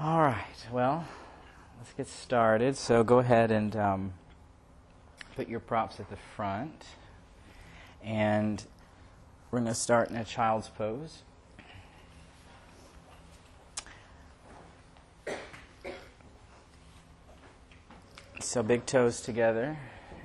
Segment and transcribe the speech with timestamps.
[0.00, 1.08] All right, well,
[1.76, 2.76] let's get started.
[2.76, 4.12] So go ahead and um,
[5.34, 6.84] put your props at the front.
[8.04, 8.64] And
[9.50, 11.24] we're going to start in a child's pose.
[18.38, 19.76] So big toes together,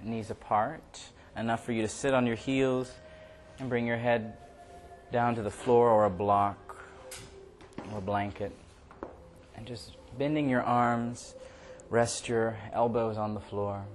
[0.03, 1.01] knees apart,
[1.35, 2.91] enough for you to sit on your heels
[3.57, 4.37] and bring your head
[5.11, 6.77] down to the floor or a block
[7.91, 8.55] or a blanket.
[9.63, 11.35] And just bending your arms,
[11.89, 13.85] rest your elbows on the floor.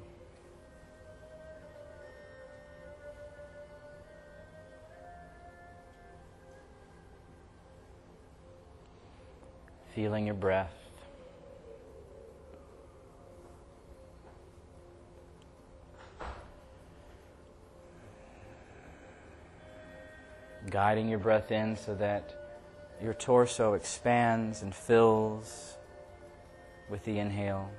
[9.95, 10.73] Feeling your breath.
[20.71, 22.48] Guiding your breath in so that
[23.03, 25.77] your torso expands and fills
[26.91, 27.71] with the inhale.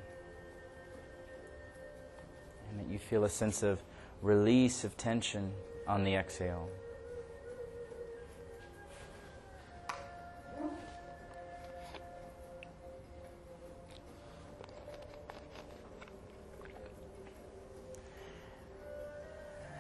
[2.70, 3.82] And that you feel a sense of
[4.22, 5.52] release of tension
[5.88, 6.70] on the exhale.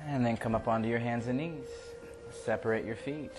[0.07, 1.67] And then come up onto your hands and knees.
[2.31, 3.31] Separate your feet.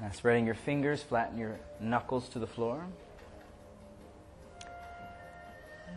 [0.00, 2.86] Now spreading your fingers, flatten your knuckles to the floor.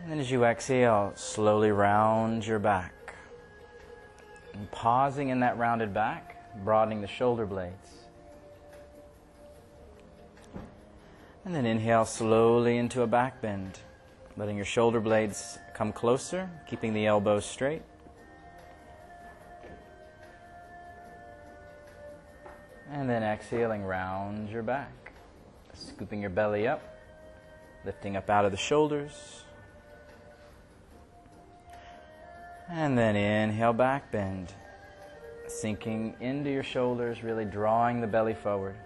[0.02, 2.92] And then as you exhale, slowly round your back.
[4.52, 8.04] And pausing in that rounded back, broadening the shoulder blades.
[11.46, 13.78] And then inhale slowly into a back bend,
[14.36, 17.82] letting your shoulder blades come closer, keeping the elbows straight.
[22.94, 25.12] And then exhaling, round your back.
[25.72, 26.80] Scooping your belly up,
[27.84, 29.42] lifting up out of the shoulders.
[32.70, 34.54] And then inhale, back bend.
[35.48, 38.76] Sinking into your shoulders, really drawing the belly forward.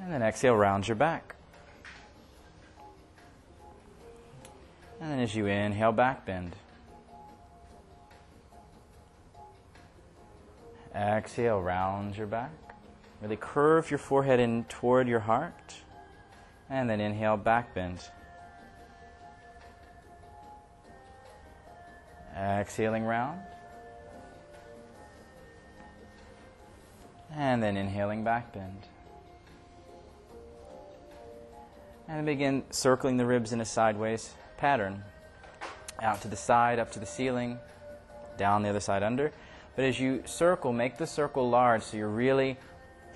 [0.00, 1.34] And then exhale, round your back.
[5.02, 6.56] And then as you inhale, back bend.
[10.94, 12.50] Exhale, round your back.
[13.22, 15.74] Really curve your forehead in toward your heart.
[16.68, 18.00] And then inhale, back bend.
[22.36, 23.40] Exhaling round.
[27.32, 28.86] And then inhaling, back bend.
[32.08, 35.04] And begin circling the ribs in a sideways pattern.
[36.02, 37.58] Out to the side, up to the ceiling,
[38.36, 39.32] down the other side under.
[39.80, 42.58] But as you circle, make the circle large so you're really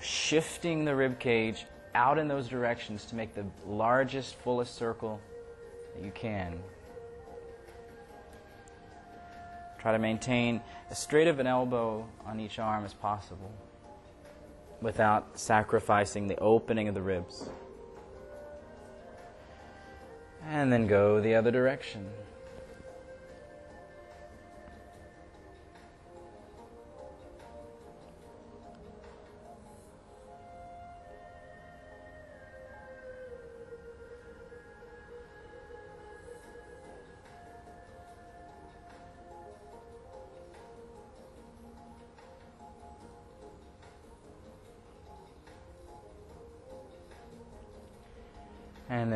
[0.01, 5.21] shifting the rib cage out in those directions to make the largest, fullest circle
[5.93, 6.57] that you can.
[9.77, 10.59] Try to maintain
[10.89, 13.51] as straight of an elbow on each arm as possible
[14.81, 17.47] without sacrificing the opening of the ribs.
[20.47, 22.09] And then go the other direction.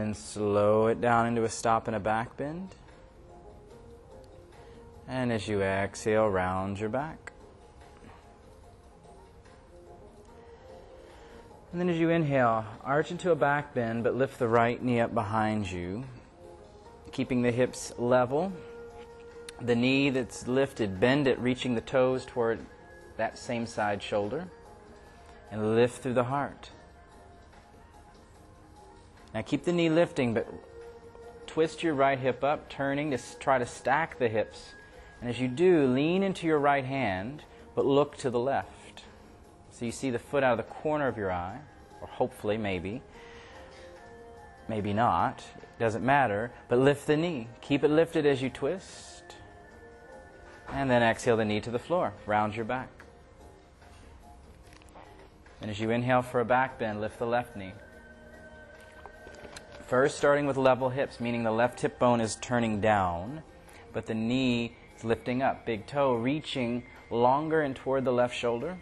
[0.09, 2.73] Then slow it down into a stop and a back bend.
[5.07, 7.31] And as you exhale, round your back.
[11.71, 14.99] And then as you inhale, arch into a back bend, but lift the right knee
[14.99, 16.03] up behind you,
[17.11, 18.51] keeping the hips level.
[19.61, 22.65] The knee that's lifted, bend it, reaching the toes toward
[23.17, 24.47] that same side shoulder,
[25.51, 26.71] and lift through the heart.
[29.33, 30.47] Now keep the knee lifting, but
[31.47, 34.73] twist your right hip up, turning to try to stack the hips.
[35.21, 37.43] And as you do, lean into your right hand,
[37.75, 39.03] but look to the left.
[39.71, 41.59] So you see the foot out of the corner of your eye,
[42.01, 43.01] or hopefully, maybe.
[44.67, 45.43] Maybe not.
[45.79, 46.51] Doesn't matter.
[46.67, 47.47] But lift the knee.
[47.61, 49.23] Keep it lifted as you twist.
[50.69, 52.13] And then exhale the knee to the floor.
[52.25, 52.89] Round your back.
[55.61, 57.73] And as you inhale for a back bend, lift the left knee.
[59.89, 63.41] First, starting with level hips, meaning the left hip bone is turning down,
[63.91, 65.65] but the knee is lifting up.
[65.65, 68.77] Big toe reaching longer and toward the left shoulder.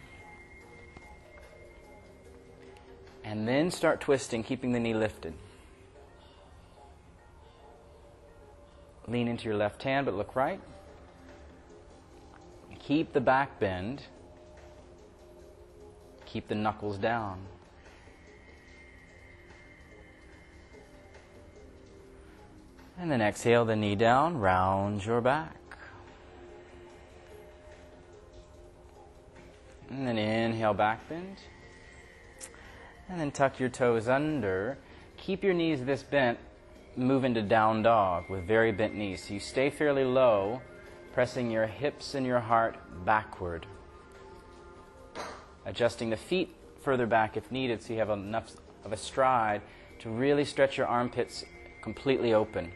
[3.23, 5.33] And then start twisting, keeping the knee lifted.
[9.07, 10.59] Lean into your left hand, but look right.
[12.79, 14.03] Keep the back bend.
[16.25, 17.39] Keep the knuckles down.
[22.99, 25.55] And then exhale the knee down, round your back.
[29.89, 31.37] And then inhale, back bend.
[33.07, 34.77] And then tuck your toes under.
[35.15, 36.39] Keep your knees this bent.
[36.95, 39.23] Move into down dog with very bent knees.
[39.23, 40.61] So you stay fairly low,
[41.13, 43.67] pressing your hips and your heart backward.
[45.65, 48.51] Adjusting the feet further back if needed so you have enough
[48.83, 49.61] of a stride
[49.99, 51.45] to really stretch your armpits
[51.81, 52.71] completely open.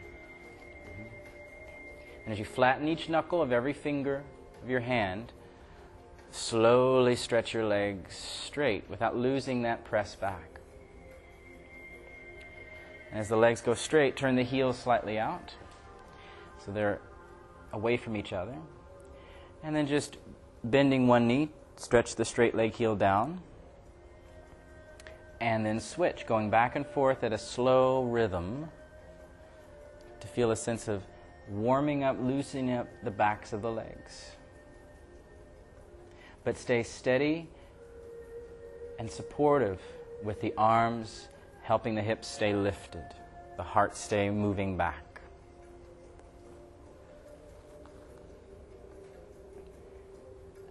[2.24, 4.22] And as you flatten each knuckle of every finger
[4.62, 5.32] of your hand,
[6.30, 10.60] slowly stretch your legs straight without losing that press back.
[13.10, 15.54] And as the legs go straight, turn the heels slightly out
[16.64, 17.00] so they're
[17.72, 18.56] away from each other.
[19.62, 20.16] And then just
[20.64, 23.40] bending one knee, stretch the straight leg heel down.
[25.40, 28.70] And then switch, going back and forth at a slow rhythm
[30.20, 31.02] to feel a sense of
[31.48, 34.32] warming up, loosening up the backs of the legs.
[36.44, 37.48] But stay steady
[38.98, 39.80] and supportive
[40.22, 41.28] with the arms
[41.62, 43.04] helping the hips stay lifted,
[43.56, 45.20] the heart stay moving back.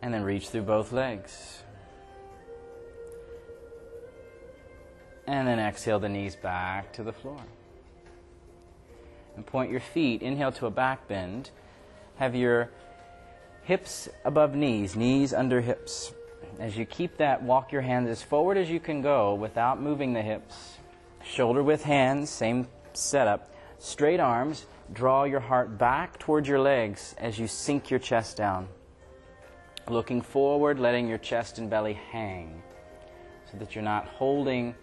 [0.01, 1.61] And then reach through both legs.
[5.27, 7.39] And then exhale the knees back to the floor
[9.35, 10.21] and point your feet.
[10.21, 11.49] Inhale to a back bend.
[12.15, 12.69] Have your
[13.63, 16.13] hips above knees, knees under hips.
[16.59, 20.13] As you keep that, walk your hands as forward as you can go without moving
[20.13, 20.77] the hips.
[21.23, 23.53] Shoulder width hands, same setup.
[23.79, 28.67] Straight arms, draw your heart back towards your legs as you sink your chest down.
[29.87, 32.61] Looking forward, letting your chest and belly hang
[33.51, 34.75] so that you're not holding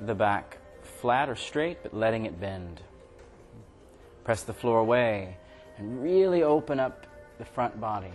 [0.00, 2.80] the back flat or straight, but letting it bend.
[4.24, 5.36] Press the floor away
[5.78, 7.06] and really open up
[7.38, 8.12] the front body.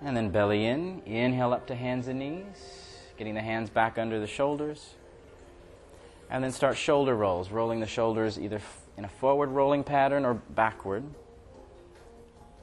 [0.00, 1.02] And then belly in.
[1.06, 4.94] Inhale up to hands and knees, getting the hands back under the shoulders.
[6.30, 8.60] And then start shoulder rolls, rolling the shoulders either
[8.96, 11.02] in a forward rolling pattern or backward.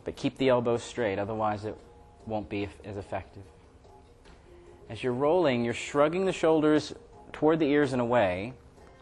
[0.06, 1.76] But keep the elbows straight, otherwise, it
[2.26, 3.44] won't be as effective.
[4.90, 6.94] As you're rolling, you're shrugging the shoulders
[7.36, 8.54] toward the ears and away.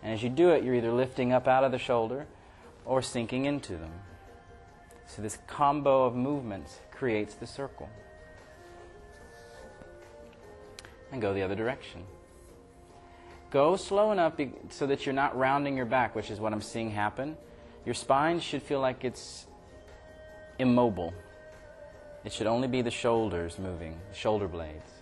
[0.02, 2.26] And as you do it, you're either lifting up out of the shoulder
[2.84, 3.92] or sinking into them.
[5.06, 7.90] So this combo of movements creates the circle.
[11.12, 12.02] And go the other direction.
[13.52, 14.34] Go slow enough
[14.70, 17.38] so that you're not rounding your back, which is what I'm seeing happen.
[17.86, 19.46] Your spine should feel like it's
[20.58, 21.14] immobile.
[22.26, 24.93] It should only be the shoulders moving, the shoulder blades.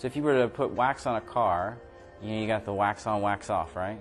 [0.00, 1.76] So if you were to put wax on a car,
[2.22, 4.00] you know, you got the wax on, wax off, right?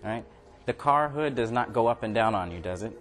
[0.00, 0.24] Right?
[0.66, 2.96] The car hood does not go up and down on you, does it?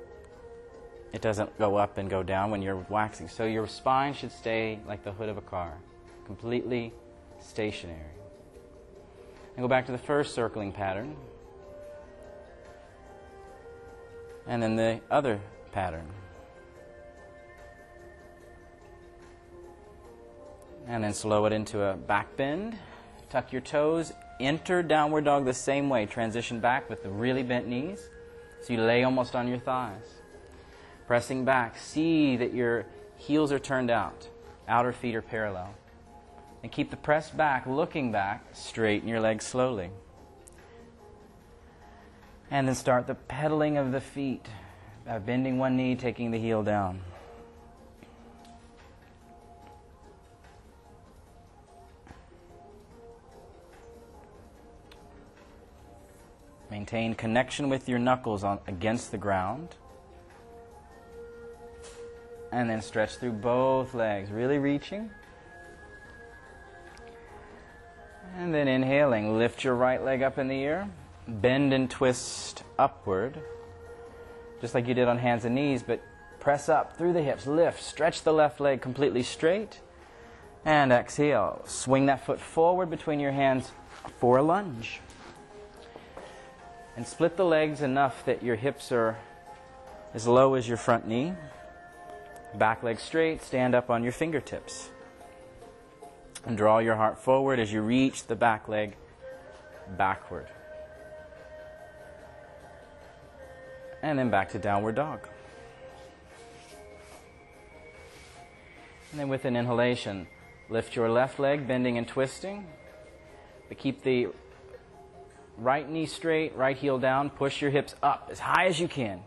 [1.14, 3.28] It doesn't go up and go down when you're waxing.
[3.28, 5.78] So your spine should stay like the hood of a car,
[6.26, 6.92] completely
[7.40, 8.00] stationary.
[9.56, 11.16] And go back to the first circling pattern.
[14.48, 15.40] And then the other
[15.72, 16.08] pattern.
[20.88, 22.78] And then slow it into a back bend.
[23.30, 24.14] Tuck your toes.
[24.40, 26.06] Enter downward dog the same way.
[26.06, 28.10] Transition back with the really bent knees.
[28.62, 30.22] So you lay almost on your thighs.
[31.08, 31.78] Pressing back.
[31.78, 32.86] See that your
[33.18, 34.28] heels are turned out.
[34.68, 35.74] Outer feet are parallel.
[36.64, 38.46] And keep the press back, looking back.
[38.54, 39.90] Straighten your legs slowly.
[42.50, 44.46] And then start the pedaling of the feet.
[45.06, 47.02] By bending one knee, taking the heel down.
[56.78, 59.70] Maintain connection with your knuckles on, against the ground.
[62.52, 65.10] And then stretch through both legs, really reaching.
[68.38, 70.88] And then inhaling, lift your right leg up in the air,
[71.28, 73.42] bend and twist upward,
[74.62, 76.00] just like you did on hands and knees, but
[76.40, 79.80] press up through the hips, lift, stretch the left leg completely straight,
[80.64, 81.64] and exhale.
[81.66, 83.72] Swing that foot forward between your hands
[84.20, 85.02] for a lunge.
[86.98, 89.18] And split the legs enough that your hips are
[90.16, 91.34] as low as your front knee.
[92.56, 94.90] Back leg straight, stand up on your fingertips.
[96.44, 98.96] And draw your heart forward as you reach the back leg
[99.96, 100.48] backward.
[104.02, 105.20] And then back to downward dog.
[109.12, 110.26] And then with an inhalation,
[110.68, 112.66] lift your left leg, bending and twisting.
[113.68, 114.30] But keep the
[115.58, 117.30] right knee straight, right heel down.
[117.30, 119.22] Push your hips up as high as you can.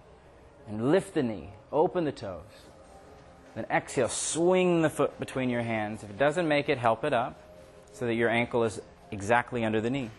[0.68, 1.50] And lift the knee.
[1.72, 2.42] Open the toes.
[3.54, 6.04] Then exhale, swing the foot between your hands.
[6.04, 7.42] If it doesn't make it, help it up
[7.92, 10.10] so that your ankle is exactly under the knee.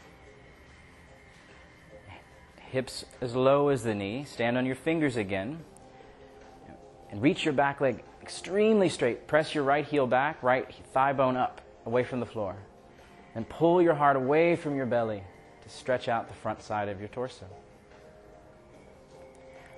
[2.59, 4.25] Hips as low as the knee.
[4.25, 5.63] Stand on your fingers again.
[7.09, 9.27] And reach your back leg extremely straight.
[9.27, 12.55] Press your right heel back, right thigh bone up, away from the floor.
[13.35, 15.23] And pull your heart away from your belly
[15.63, 17.45] to stretch out the front side of your torso.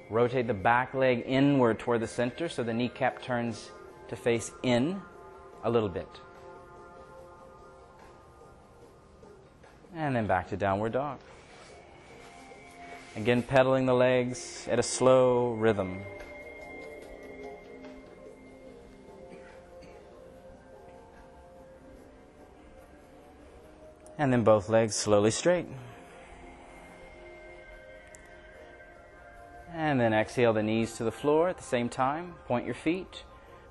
[0.10, 3.72] Rotate the back leg inward toward the center so the kneecap turns
[4.10, 5.02] to face in
[5.64, 6.08] a little bit.
[9.96, 11.20] And then back to downward dog.
[13.16, 16.02] Again, pedaling the legs at a slow rhythm.
[24.24, 25.66] And then both legs slowly straight.
[29.74, 32.36] And then exhale the knees to the floor at the same time.
[32.48, 33.26] Point your feet.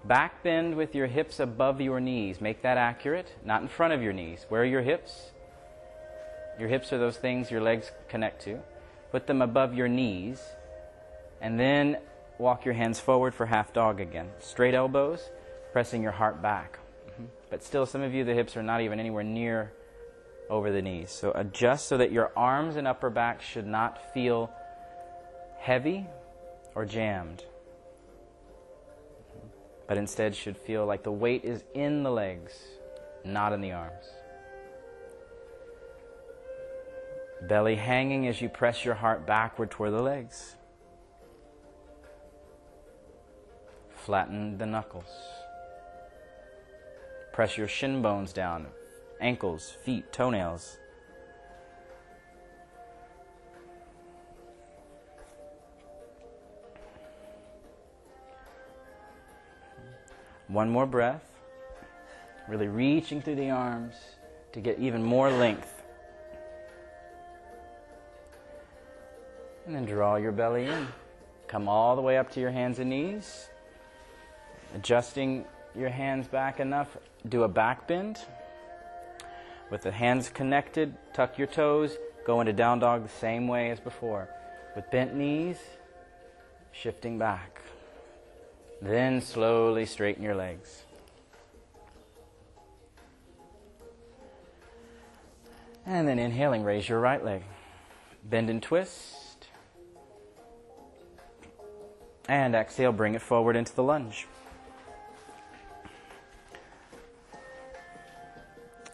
[0.05, 2.43] Back bend with your hips above your knees.
[2.43, 4.45] Make that accurate, not in front of your knees.
[4.51, 5.31] Where are your hips?
[6.59, 8.61] Your hips are those things your legs connect to.
[9.11, 10.39] Put them above your knees.
[11.41, 11.97] And then
[12.37, 14.29] walk your hands forward for half dog again.
[14.39, 15.31] Straight elbows,
[15.73, 16.79] pressing your heart back.
[17.09, 17.25] Mm-hmm.
[17.49, 19.73] But still, some of you, the hips are not even anywhere near
[20.51, 21.11] over the knees.
[21.11, 24.51] So adjust so that your arms and upper back should not feel
[25.59, 26.07] heavy
[26.75, 27.45] or jammed,
[29.87, 32.53] but instead should feel like the weight is in the legs,
[33.25, 34.05] not in the arms.
[37.49, 40.57] Belly hanging as you press your heart backward toward the legs.
[43.91, 45.11] Flatten the knuckles.
[47.33, 48.67] Press your shin bones down,
[49.23, 50.79] ankles, feet, toenails.
[60.49, 61.25] One more breath.
[62.49, 63.95] Really reaching through the arms
[64.53, 65.83] to get even more length.
[69.65, 70.89] And then draw your belly in.
[71.47, 73.49] Come all the way up to your hands and knees.
[74.75, 76.97] Adjusting your hands back enough.
[77.29, 78.19] Do a back bend.
[79.73, 81.97] With the hands connected, tuck your toes.
[82.27, 84.29] Go into down dog the same way as before.
[84.77, 85.57] With bent knees,
[86.73, 87.63] shifting back.
[88.83, 90.83] Then slowly straighten your legs.
[95.87, 97.43] And then inhaling, raise your right leg.
[98.25, 99.47] Bend and twist.
[102.29, 104.27] And exhale, bring it forward into the lunge.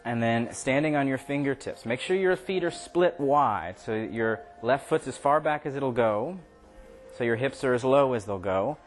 [0.09, 1.85] And then standing on your fingertips.
[1.85, 5.75] Make sure your feet are split wide so your left foot's as far back as
[5.75, 6.39] it'll go.
[7.15, 8.79] So your hips are as low as they'll go.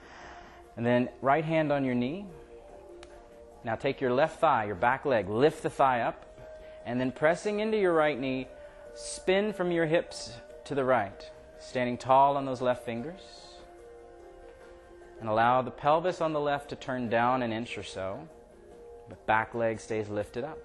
[0.77, 2.27] And then right hand on your knee.
[3.63, 6.41] Now take your left thigh, your back leg, lift the thigh up,
[6.85, 8.49] and then pressing into your right knee,
[8.97, 10.33] spin from your hips
[10.65, 13.23] to the right, standing tall on those left fingers.
[15.21, 18.27] And allow the pelvis on the left to turn down an inch or so.
[19.09, 20.59] but back leg stays lifted up.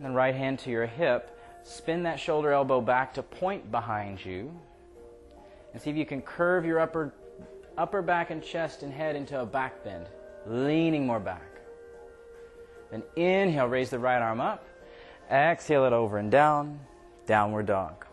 [0.00, 4.24] And then right hand to your hip, spin that shoulder elbow back to point behind
[4.24, 4.50] you
[5.74, 7.12] and see if you can curve your upper,
[7.76, 10.06] upper back and chest and head into a back bend,
[10.46, 11.42] leaning more back.
[12.90, 14.64] Then inhale, raise the right arm up.
[15.30, 16.80] Exhale it over and down,
[17.26, 18.06] downward dog.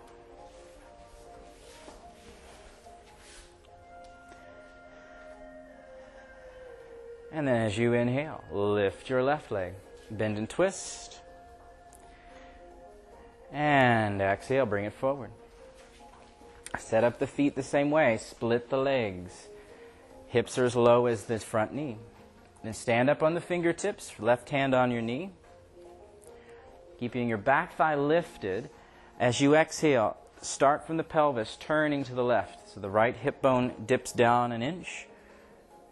[7.31, 9.71] And then as you inhale, lift your left leg,
[10.11, 11.21] bend and twist.
[13.51, 15.31] And exhale, bring it forward.
[16.77, 18.17] Set up the feet the same way.
[18.17, 19.47] Split the legs.
[20.27, 21.97] Hips are as low as the front knee.
[22.63, 25.31] Then stand up on the fingertips, left hand on your knee.
[26.99, 28.69] Keeping your back thigh lifted.
[29.19, 32.69] As you exhale, start from the pelvis, turning to the left.
[32.69, 35.07] So the right hip bone dips down an inch.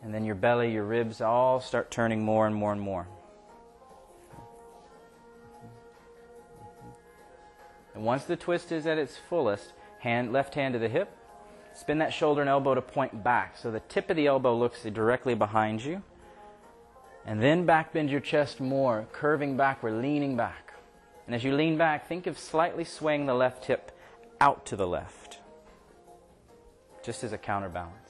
[0.04, 3.08] And then your belly, your ribs all start turning more and more and more.
[7.96, 11.10] And once the twist is at its fullest, hand, left hand to the hip,
[11.76, 13.58] Spin that shoulder and elbow to point back.
[13.58, 16.02] So the tip of the elbow looks directly behind you.
[17.26, 20.74] And then back bend your chest more, curving backward, leaning back.
[21.26, 23.92] And as you lean back, think of slightly swaying the left hip
[24.40, 25.40] out to the left,
[27.04, 28.10] just as a counterbalance.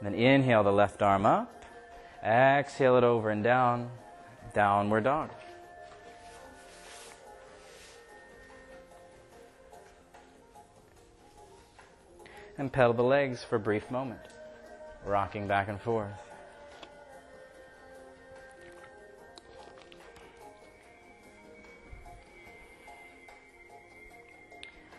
[0.00, 1.64] And then inhale the left arm up,
[2.24, 3.90] exhale it over and down,
[4.54, 5.30] downward dog.
[12.56, 14.20] And pedal the legs for a brief moment,
[15.04, 16.20] rocking back and forth.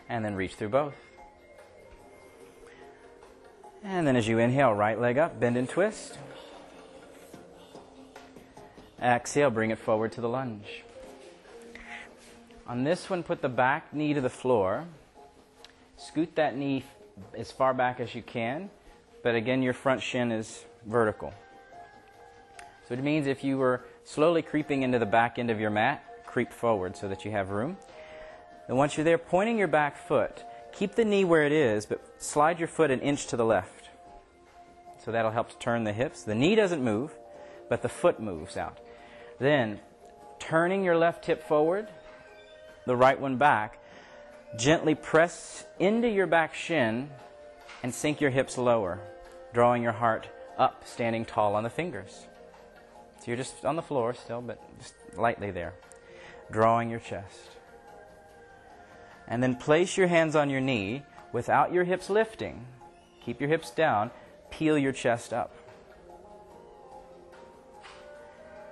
[0.08, 0.94] and then reach through both.
[3.82, 6.18] And then as you inhale, right leg up, bend and twist.
[9.00, 10.82] Exhale, bring it forward to the lunge.
[12.66, 14.86] On this one, put the back knee to the floor.
[15.96, 16.82] Scoot that knee
[17.36, 18.70] as far back as you can,
[19.22, 21.32] but again, your front shin is vertical.
[22.88, 26.24] So it means if you were slowly creeping into the back end of your mat,
[26.26, 27.76] creep forward so that you have room.
[28.68, 32.00] And once you're there, pointing your back foot, keep the knee where it is, but
[32.22, 33.90] slide your foot an inch to the left.
[35.04, 36.22] So that'll help to turn the hips.
[36.22, 37.16] The knee doesn't move,
[37.68, 38.78] but the foot moves out.
[39.38, 39.80] Then,
[40.38, 41.88] turning your left hip forward,
[42.86, 43.80] the right one back,
[44.56, 47.10] gently press into your back shin
[47.82, 49.00] and sink your hips lower,
[49.52, 52.26] drawing your heart up, standing tall on the fingers.
[53.18, 55.74] So you're just on the floor still, but just lightly there,
[56.50, 57.38] drawing your chest.
[59.28, 62.66] And then place your hands on your knee without your hips lifting.
[63.24, 64.10] Keep your hips down.
[64.50, 65.52] Peel your chest up.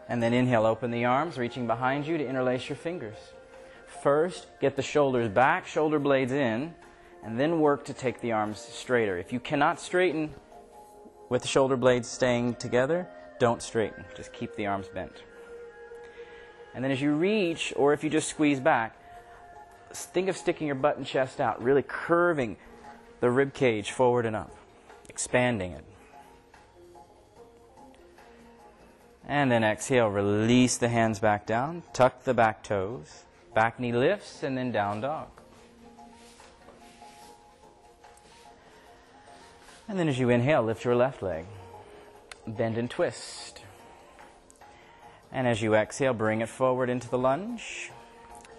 [0.09, 3.17] And then inhale, open the arms, reaching behind you to interlace your fingers.
[4.05, 6.75] First, get the shoulders back, shoulder blades in,
[7.25, 9.17] and then work to take the arms straighter.
[9.17, 10.35] If you cannot straighten
[11.31, 14.05] with the shoulder blades staying together, don't straighten.
[14.15, 15.23] Just keep the arms bent.
[16.75, 18.95] And then as you reach, or if you just squeeze back,
[19.91, 22.59] think of sticking your butt and chest out, really curving
[23.21, 24.55] the rib cage forward and up,
[25.09, 25.85] expanding it.
[29.27, 34.43] And then exhale, release the hands back down, tuck the back toes, back knee lifts,
[34.43, 35.29] and then down dog.
[39.89, 41.45] And then as you inhale, lift your left leg,
[42.47, 43.61] bend and twist.
[45.31, 47.91] And as you exhale, bring it forward into the lunge.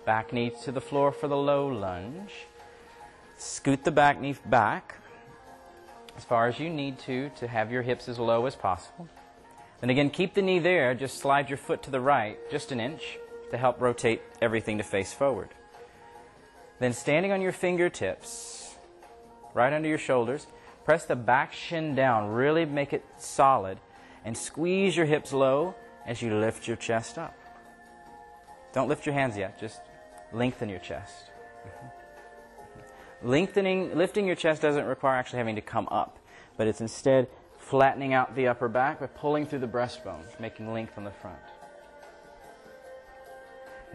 [0.05, 2.31] Back knee to the floor for the low lunge.
[3.37, 4.95] Scoot the back knee back
[6.17, 9.07] as far as you need to to have your hips as low as possible.
[9.81, 10.93] Then again, keep the knee there.
[10.93, 13.17] Just slide your foot to the right just an inch
[13.51, 15.49] to help rotate everything to face forward.
[16.79, 18.75] Then standing on your fingertips,
[19.53, 20.47] right under your shoulders,
[20.83, 22.29] press the back shin down.
[22.29, 23.79] Really make it solid
[24.23, 27.35] and squeeze your hips low as you lift your chest up.
[28.73, 29.59] Don't lift your hands yet.
[29.59, 29.79] Just
[30.33, 31.31] lengthen your chest.
[31.65, 33.29] Mm-hmm.
[33.29, 36.19] Lengthening, lifting your chest doesn't require actually having to come up,
[36.57, 37.27] but it's instead
[37.57, 41.39] flattening out the upper back by pulling through the breastbone, making length on the front.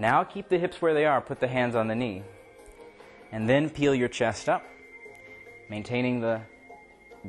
[0.00, 2.22] Now keep the hips where they are, put the hands on the knee,
[3.30, 4.64] and then peel your chest up,
[5.68, 6.40] maintaining the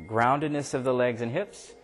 [0.06, 1.74] groundedness of the legs and hips.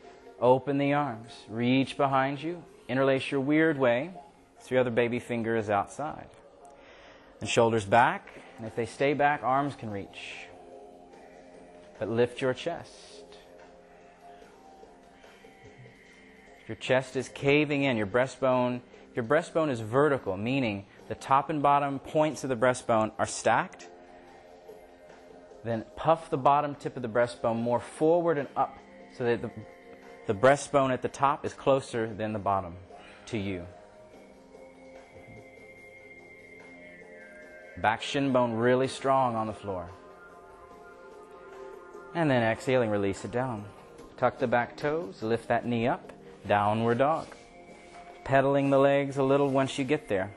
[0.40, 4.12] Open the arms, reach behind you, interlace your weird way.
[4.60, 6.28] Three other baby fingers outside.
[7.40, 10.46] And shoulders back, and if they stay back, arms can reach.
[11.98, 12.94] But lift your chest.
[16.66, 18.80] Your chest is caving in, your breastbone,
[19.14, 23.88] your breastbone is vertical, meaning the top and bottom points of the breastbone are stacked.
[25.64, 28.78] Then puff the bottom tip of the breastbone more forward and up
[29.16, 29.50] so that the,
[30.26, 32.76] the breastbone at the top is closer than the bottom
[33.26, 33.66] to you.
[37.78, 39.88] Back shin bone really strong on the floor.
[42.14, 43.64] And then exhaling, release it down.
[44.16, 46.12] Tuck the back toes, lift that knee up,
[46.46, 47.28] downward dog.
[48.28, 50.30] Pedaling the legs a little once you get there.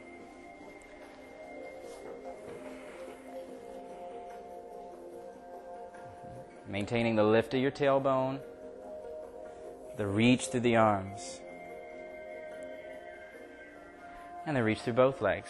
[6.69, 8.39] Maintaining the lift of your tailbone,
[9.97, 11.41] the reach through the arms,
[14.45, 15.49] and the reach through both legs.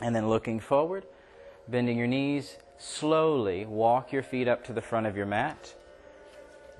[0.00, 1.04] And then looking forward,
[1.66, 5.74] bending your knees, slowly walk your feet up to the front of your mat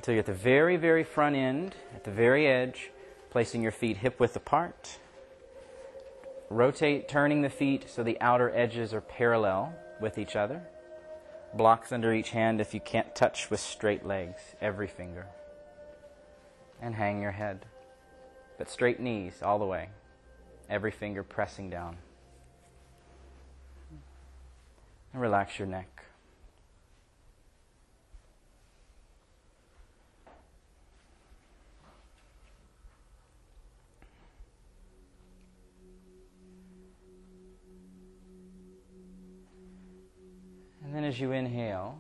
[0.03, 2.91] until you're at the very, very front end, at the very edge,
[3.31, 4.99] placing your feet hip width apart.
[6.51, 10.61] rotate, turning the feet so the outer edges are parallel with each other.
[11.55, 15.29] Blocks under each hand if you can't touch with straight legs, every finger.
[16.81, 17.65] And hang your head.
[18.59, 19.91] But straight knees all the way,
[20.69, 21.97] every finger pressing down.
[25.13, 25.92] And relax your neck.
[40.93, 41.97] And then as you inhale,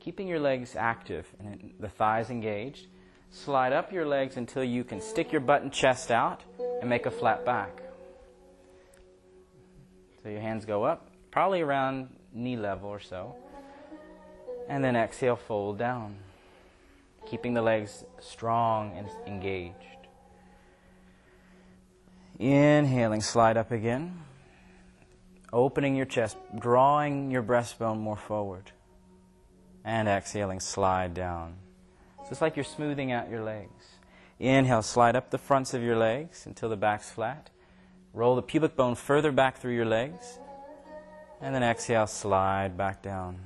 [0.00, 2.88] keeping your legs active and the thighs engaged,
[3.30, 6.42] slide up your legs until you can stick your butt and chest out
[6.80, 7.80] and make a flat back.
[10.20, 13.36] So your hands go up, probably around knee level or so.
[14.68, 16.16] And then exhale, fold down,
[17.30, 19.76] keeping the legs strong and engaged.
[22.40, 24.24] Inhaling, slide up again
[25.52, 28.72] opening your chest, drawing your breastbone more forward,
[29.84, 31.54] and exhaling, slide down.
[32.18, 33.84] So it's like you're smoothing out your legs.
[34.38, 37.50] Inhale, slide up the fronts of your legs until the back's flat.
[38.12, 40.38] Roll the pubic bone further back through your legs.
[41.40, 43.40] And then exhale, slide back down.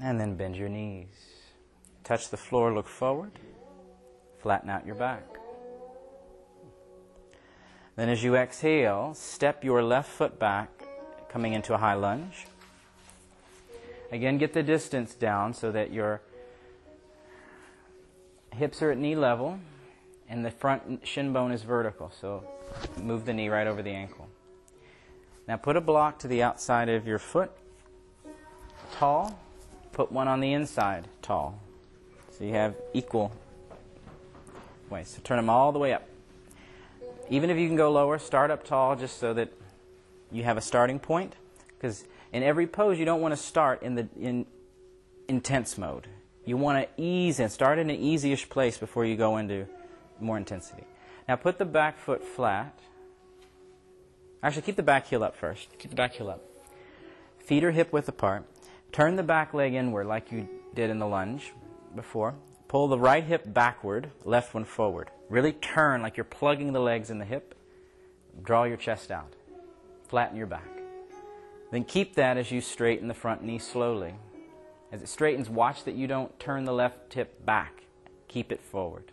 [0.00, 1.06] And then bend your knees.
[2.02, 3.32] Touch the floor, look forward.
[4.42, 5.22] Flatten out your back.
[7.94, 10.68] Then, as you exhale, step your left foot back,
[11.28, 12.46] coming into a high lunge.
[14.10, 16.20] Again, get the distance down so that your
[18.52, 19.58] hips are at knee level
[20.28, 22.10] and the front shin bone is vertical.
[22.20, 22.44] So,
[23.00, 24.28] move the knee right over the ankle.
[25.46, 27.50] Now, put a block to the outside of your foot,
[28.92, 29.38] tall.
[29.92, 31.60] Put one on the inside, tall.
[32.30, 33.30] So you have equal
[34.92, 35.04] way.
[35.04, 36.06] So turn them all the way up.
[37.28, 39.52] Even if you can go lower, start up tall just so that
[40.30, 41.34] you have a starting point.
[41.68, 44.46] Because in every pose, you don't want to start in the in
[45.28, 46.06] intense mode.
[46.44, 49.66] You want to ease and start in an easyish place before you go into
[50.20, 50.84] more intensity.
[51.28, 52.78] Now put the back foot flat.
[54.42, 55.68] Actually, keep the back heel up first.
[55.78, 56.42] Keep the back heel up.
[57.38, 58.44] Feet are hip width apart.
[58.90, 61.52] Turn the back leg inward like you did in the lunge
[61.94, 62.34] before.
[62.72, 65.10] Pull the right hip backward, left one forward.
[65.28, 67.54] Really turn like you're plugging the legs in the hip.
[68.42, 69.34] Draw your chest out.
[70.08, 70.70] Flatten your back.
[71.70, 74.14] Then keep that as you straighten the front knee slowly.
[74.90, 77.82] As it straightens, watch that you don't turn the left hip back.
[78.26, 79.12] Keep it forward.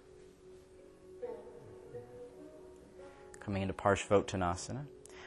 [3.41, 4.86] Coming into Parshvottanasana.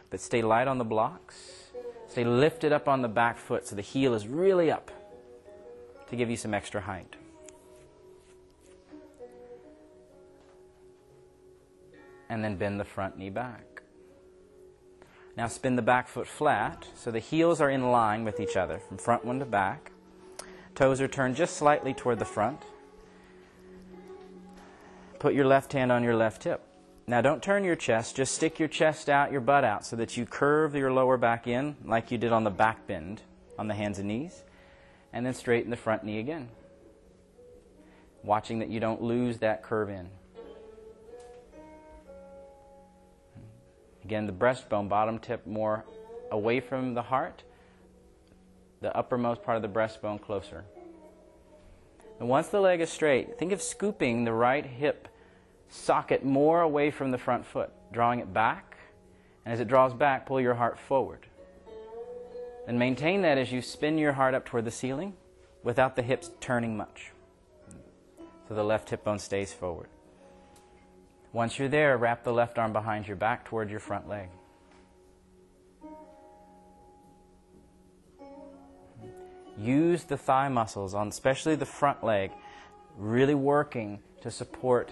[0.08, 1.64] But stay light on the blocks.
[2.08, 4.90] Stay lifted up on the back foot so the heel is really up
[6.08, 7.16] to give you some extra height.
[12.32, 13.82] And then bend the front knee back.
[15.36, 18.78] Now spin the back foot flat so the heels are in line with each other
[18.78, 19.92] from front one to back.
[20.74, 22.62] Toes are turned just slightly toward the front.
[25.18, 26.62] Put your left hand on your left hip.
[27.06, 30.16] Now don't turn your chest, just stick your chest out, your butt out so that
[30.16, 33.20] you curve your lower back in like you did on the back bend
[33.58, 34.42] on the hands and knees.
[35.12, 36.48] And then straighten the front knee again.
[38.24, 40.08] Watching that you don't lose that curve in.
[44.04, 45.84] Again, the breastbone, bottom tip more
[46.30, 47.42] away from the heart,
[48.80, 50.64] the uppermost part of the breastbone closer.
[52.18, 55.08] And once the leg is straight, think of scooping the right hip
[55.68, 58.76] socket more away from the front foot, drawing it back.
[59.44, 61.26] And as it draws back, pull your heart forward.
[62.66, 65.14] And maintain that as you spin your heart up toward the ceiling
[65.64, 67.10] without the hips turning much.
[68.48, 69.88] So the left hip bone stays forward.
[71.32, 74.28] Once you're there, wrap the left arm behind your back toward your front leg.
[79.58, 82.30] Use the thigh muscles on especially the front leg,
[82.96, 84.90] really working to support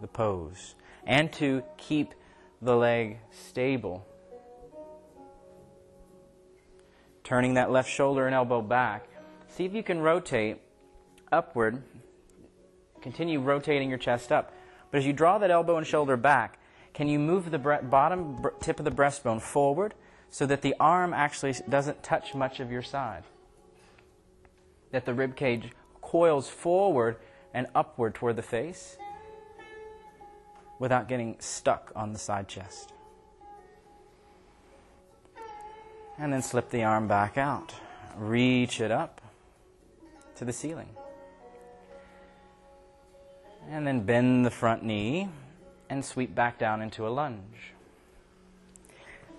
[0.00, 0.74] the pose
[1.06, 2.14] and to keep
[2.60, 4.06] the leg stable.
[7.22, 9.06] Turning that left shoulder and elbow back.
[9.48, 10.60] See if you can rotate
[11.30, 11.82] upward
[13.02, 14.52] Continue rotating your chest up.
[14.90, 16.58] But as you draw that elbow and shoulder back,
[16.94, 19.94] can you move the bottom tip of the breastbone forward
[20.30, 23.24] so that the arm actually doesn't touch much of your side?
[24.90, 27.16] That the rib cage coils forward
[27.54, 28.96] and upward toward the face
[30.78, 32.92] without getting stuck on the side chest.
[36.18, 37.74] And then slip the arm back out.
[38.16, 39.20] Reach it up.
[40.36, 40.88] to the ceiling.
[43.68, 45.28] And then bend the front knee
[45.90, 47.74] and sweep back down into a lunge.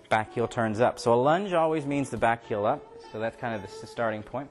[0.10, 1.00] Back heel turns up.
[1.00, 2.84] So a lunge always means the back heel up.
[3.12, 4.50] So that's kind of the starting point.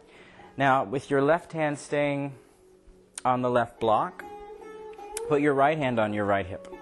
[0.57, 2.35] Now, with your left hand staying
[3.25, 4.25] on the left block,
[5.29, 6.73] put your right hand on your right hip.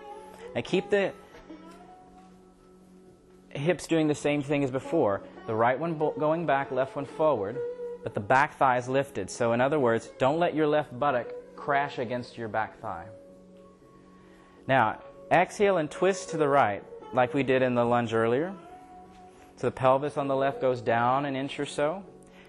[0.54, 1.12] Now keep the
[3.50, 5.22] hips doing the same thing as before.
[5.46, 7.58] The right one going back, left one forward,
[8.02, 9.30] but the back thigh is lifted.
[9.30, 11.32] So, in other words, don't let your left buttock
[11.66, 13.06] crash against your back thigh.
[14.68, 15.00] Now,
[15.32, 18.54] exhale and twist to the right, like we did in the lunge earlier.
[19.56, 22.04] So the pelvis on the left goes down an inch or so.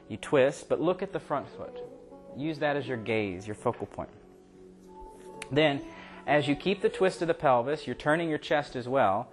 [0.07, 1.79] You twist, but look at the front foot.
[2.37, 4.11] Use that as your gaze, your focal point.
[5.51, 5.81] Then,
[6.27, 9.29] as you keep the twist of the pelvis, you're turning your chest as well.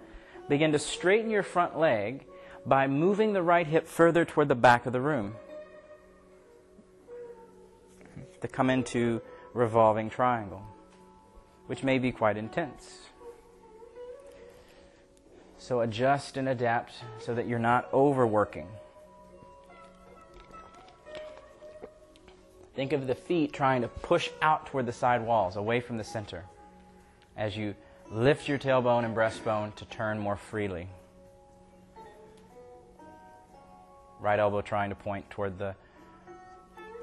[0.49, 2.25] Begin to straighten your front leg
[2.65, 5.35] by moving the right hip further toward the back of the room
[8.41, 9.21] to come into
[9.55, 10.61] revolving triangle,
[11.65, 12.99] which may be quite intense.
[15.57, 18.67] So adjust and adapt so that you're not overworking.
[22.75, 26.03] Think of the feet trying to push out toward the side walls, away from the
[26.03, 26.43] center,
[27.37, 27.73] as you
[28.11, 30.89] lift your tailbone and breastbone to turn more freely.
[34.19, 35.75] Right elbow trying to point toward the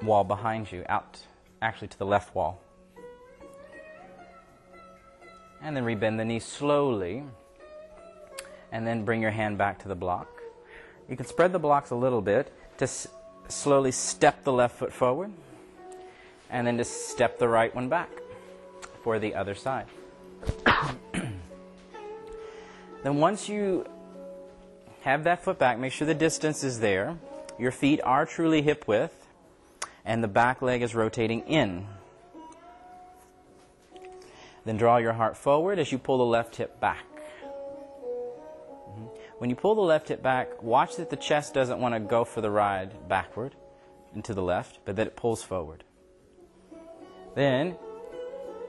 [0.03, 1.19] wall behind you, out
[1.63, 2.61] actually to the left wall.
[5.61, 7.23] And then rebend the knee slowly.
[8.71, 10.27] And then bring your hand back to the block.
[11.09, 13.07] You can spread the blocks a little bit to s-
[13.47, 15.31] slowly step the left foot forward.
[16.49, 18.09] And then to step the right one back
[19.03, 19.85] for the other side.
[23.03, 23.85] then once you
[25.01, 27.17] have that foot back, make sure the distance is there.
[27.57, 29.22] Your feet are truly hip width
[30.05, 31.87] and the back leg is rotating in.
[34.65, 37.05] Then draw your heart forward as you pull the left hip back.
[37.43, 39.05] Mm-hmm.
[39.37, 42.23] When you pull the left hip back, watch that the chest doesn't want to go
[42.23, 43.55] for the ride backward
[44.13, 45.83] and to the left, but that it pulls forward.
[47.35, 47.75] Then,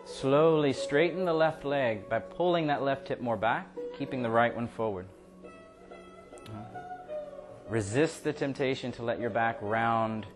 [0.04, 3.68] slowly straighten the left leg by pulling that left hip more back,
[3.98, 5.06] keeping the right one forward.
[5.44, 6.80] Uh-huh.
[7.68, 10.26] Resist the temptation to let your back round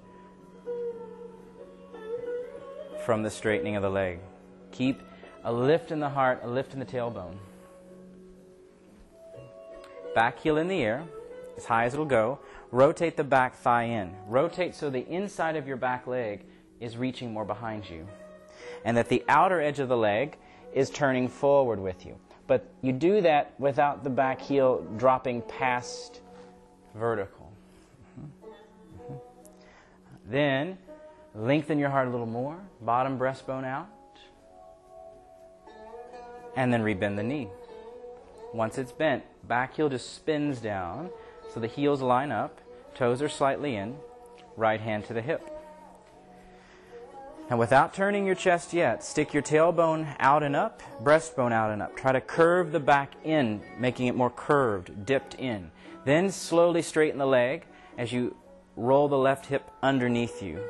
[3.08, 4.18] from the straightening of the leg.
[4.70, 5.00] Keep
[5.42, 7.38] a lift in the heart, a lift in the tailbone.
[10.14, 11.04] Back heel in the air,
[11.56, 12.38] as high as it'll go.
[12.70, 14.14] Rotate the back thigh in.
[14.26, 16.44] Rotate so the inside of your back leg
[16.80, 18.06] is reaching more behind you.
[18.84, 20.36] And that the outer edge of the leg
[20.74, 22.14] is turning forward with you.
[22.46, 26.20] But you do that without the back heel dropping past
[26.94, 27.50] vertical.
[28.20, 28.48] Mm-hmm.
[29.00, 29.14] Mm-hmm.
[30.30, 30.78] Then
[31.34, 32.58] Lengthen your heart a little more.
[32.80, 33.88] Bottom breastbone out.
[36.56, 37.48] And then rebend the knee.
[38.52, 41.10] Once it's bent, back heel just spins down
[41.52, 42.60] so the heels line up,
[42.94, 43.96] toes are slightly in,
[44.56, 45.42] right hand to the hip.
[47.50, 51.80] And without turning your chest yet, stick your tailbone out and up, breastbone out and
[51.80, 51.96] up.
[51.96, 55.70] Try to curve the back in, making it more curved, dipped in.
[56.04, 57.64] Then slowly straighten the leg
[57.96, 58.36] as you
[58.76, 60.60] roll the left hip underneath you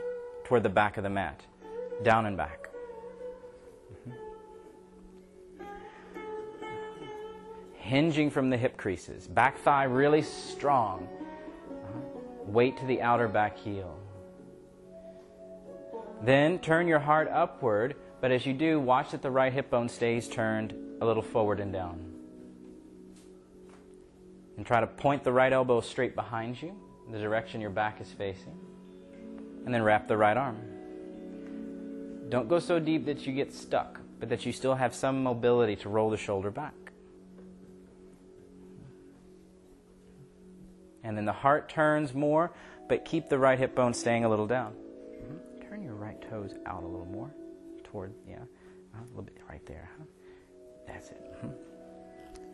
[0.49, 1.43] toward the back of the mat,
[2.03, 2.71] down and back.
[4.09, 5.65] Mm-hmm.
[7.75, 11.07] Hinging from the hip creases, back thigh really strong.
[11.71, 12.01] Uh-huh.
[12.47, 13.95] Weight to the outer back heel.
[16.23, 19.91] Then turn your heart upward, but as you do, watch that the right hip bone
[19.91, 22.15] stays turned a little forward and down.
[24.57, 26.75] And try to point the right elbow straight behind you,
[27.13, 28.59] the direction your back is facing
[29.65, 30.57] and then wrap the right arm.
[32.29, 35.77] Don't go so deep that you get stuck, but that you still have some mobility
[35.77, 36.75] to roll the shoulder back.
[41.03, 42.53] And then the heart turns more,
[42.89, 44.73] but keep the right hip bone staying a little down.
[44.73, 45.69] Mm-hmm.
[45.69, 47.31] Turn your right toes out a little more
[47.85, 48.37] toward, yeah,
[48.95, 49.89] uh, a little bit right there.
[49.97, 50.05] Huh?
[50.87, 51.23] That's it.
[51.37, 51.47] Mm-hmm.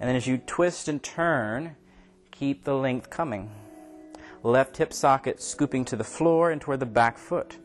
[0.00, 1.74] And then as you twist and turn,
[2.30, 3.50] keep the length coming
[4.44, 7.56] left hip socket scooping to the floor and toward the back foot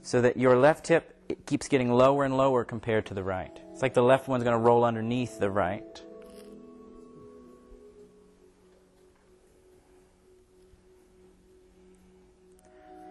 [0.00, 1.14] so that your left hip
[1.46, 3.60] keeps getting lower and lower compared to the right.
[3.72, 6.02] It's like the left one's going to roll underneath the right.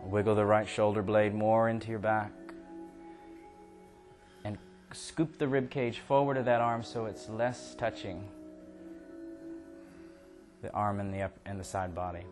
[0.03, 2.33] Wiggle the right shoulder blade more into your back.
[4.43, 4.57] And
[4.91, 8.27] scoop the rib cage forward of that arm so it's less touching
[10.61, 12.23] the arm and the, up, and the side body.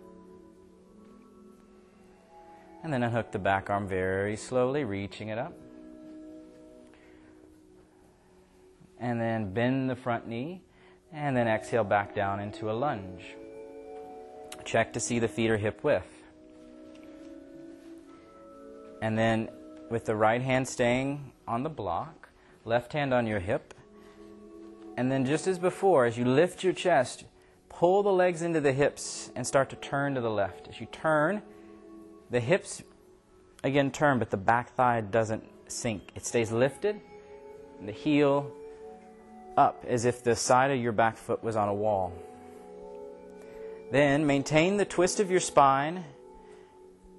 [2.83, 5.53] And then unhook the back arm very slowly, reaching it up.
[8.99, 10.61] And then bend the front knee.
[11.11, 13.23] And then exhale back down into a lunge.
[14.63, 16.05] Check to see the feet are hip width.
[19.01, 19.49] And then
[19.89, 22.29] with the right hand staying on the block,
[22.65, 23.73] left hand on your hip.
[24.97, 27.23] And then just as before, as you lift your chest,
[27.69, 30.67] pull the legs into the hips and start to turn to the left.
[30.67, 31.41] As you turn,
[32.29, 32.83] the hips
[33.63, 36.03] again turn, but the back thigh doesn't sink.
[36.15, 36.99] It stays lifted,
[37.83, 38.51] the heel
[39.57, 42.13] up as if the side of your back foot was on a wall.
[43.91, 46.05] Then maintain the twist of your spine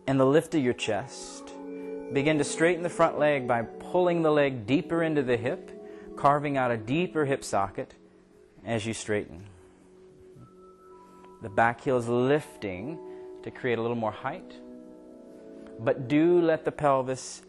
[0.06, 1.52] and the lift of your chest.
[2.12, 5.70] Begin to straighten the front leg by pulling the leg deeper into the hip,
[6.16, 7.94] carving out a deeper hip socket
[8.64, 9.44] as you straighten.
[11.42, 12.98] The back heel is lifting
[13.42, 14.54] to create a little more height.
[15.82, 17.42] But do let the pelvis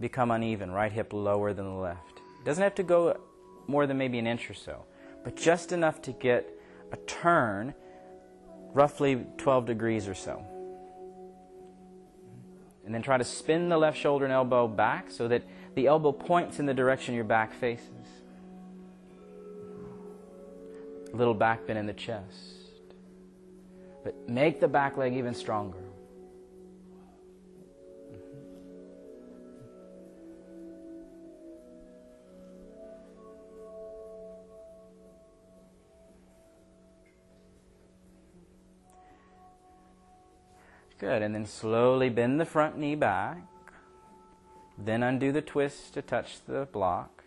[0.00, 2.20] become uneven, right hip lower than the left.
[2.44, 3.18] Doesn't have to go
[3.68, 4.84] more than maybe an inch or so,
[5.24, 6.48] but just enough to get
[6.92, 7.74] a turn,
[8.72, 10.44] roughly 12 degrees or so.
[12.84, 15.42] And then try to spin the left shoulder and elbow back so that
[15.74, 17.88] the elbow points in the direction your back faces.
[21.12, 22.34] A little back bend in the chest.
[24.04, 25.85] But make the back leg even stronger.
[40.98, 41.22] Good.
[41.22, 43.38] And then slowly bend the front knee back.
[44.78, 47.24] Then undo the twist to touch the block.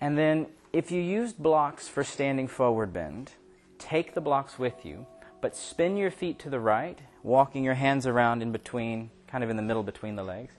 [0.00, 3.32] And then, if you used blocks for standing forward bend,
[3.78, 5.06] take the blocks with you,
[5.40, 9.50] but spin your feet to the right, walking your hands around in between, kind of
[9.50, 10.54] in the middle between the legs.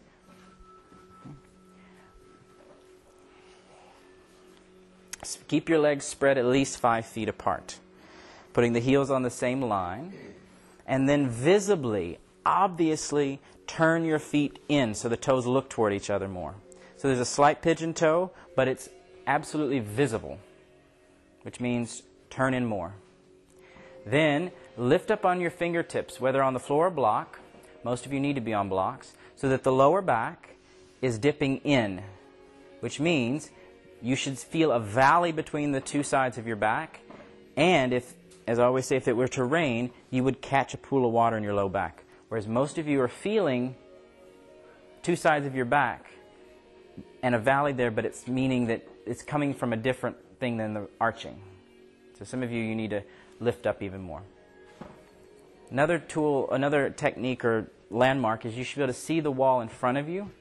[5.48, 7.80] Keep your legs spread at least five feet apart,
[8.54, 10.14] putting the heels on the same line
[10.90, 16.28] and then visibly, obviously, turn your feet in so the toes look toward each other
[16.28, 16.56] more.
[16.98, 18.90] So there's a slight pigeon toe, but it's
[19.28, 20.40] absolutely visible,
[21.44, 22.96] which means turn in more.
[24.04, 27.40] Then lift up on your fingertips, whether on the floor or block.
[27.84, 30.56] Most of you need to be on blocks, so that the lower back
[31.04, 32.02] is dipping in,
[32.80, 33.52] which means
[34.02, 37.02] you should feel a valley between the two sides of your back.
[37.56, 38.16] And if
[38.50, 41.12] as I always say, if it were to rain, you would catch a pool of
[41.12, 42.04] water in your low back.
[42.30, 43.76] Whereas most of you are feeling
[45.04, 46.08] two sides of your back
[47.22, 50.74] and a valley there, but it's meaning that it's coming from a different thing than
[50.74, 51.40] the arching.
[52.18, 53.04] So some of you, you need to
[53.40, 54.24] lift up even more.
[55.70, 59.62] Another tool, another technique or landmark is you should be able to see the wall
[59.62, 60.32] in front of you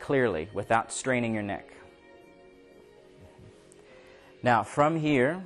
[0.00, 1.72] clearly without straining your neck.
[4.44, 5.42] Now, from here,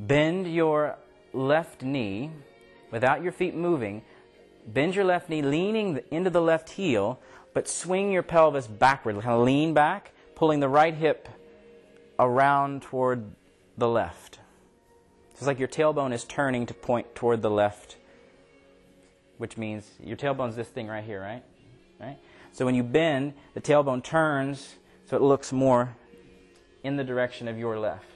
[0.00, 0.96] Bend your
[1.34, 2.30] left knee
[2.90, 4.00] without your feet moving.
[4.66, 7.20] Bend your left knee, leaning into the left heel,
[7.52, 9.20] but swing your pelvis backward.
[9.20, 11.28] Kind of lean back, pulling the right hip
[12.18, 13.30] around toward
[13.76, 14.36] the left.
[14.36, 17.96] So it's like your tailbone is turning to point toward the left,
[19.36, 21.44] which means your tailbone's this thing right here, right?
[22.00, 22.18] Right?
[22.52, 25.94] So when you bend, the tailbone turns so it looks more
[26.82, 28.09] in the direction of your left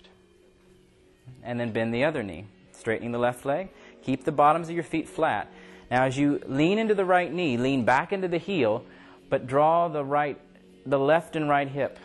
[1.42, 3.68] and then bend the other knee, straightening the left leg.
[4.02, 5.50] Keep the bottoms of your feet flat.
[5.90, 8.84] Now, as you lean into the right knee, lean back into the heel,
[9.30, 10.40] but draw the right,
[10.86, 11.98] the left and right hip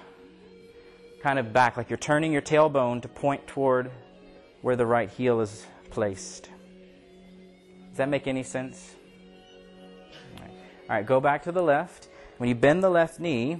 [1.21, 3.91] kind of back, like you're turning your tailbone to point toward
[4.61, 6.49] where the right heel is placed.
[7.89, 8.95] Does that make any sense?
[10.37, 10.51] All right.
[10.51, 12.07] All right, go back to the left.
[12.37, 13.59] When you bend the left knee,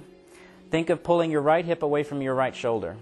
[0.70, 2.96] think of pulling your right hip away from your right shoulder.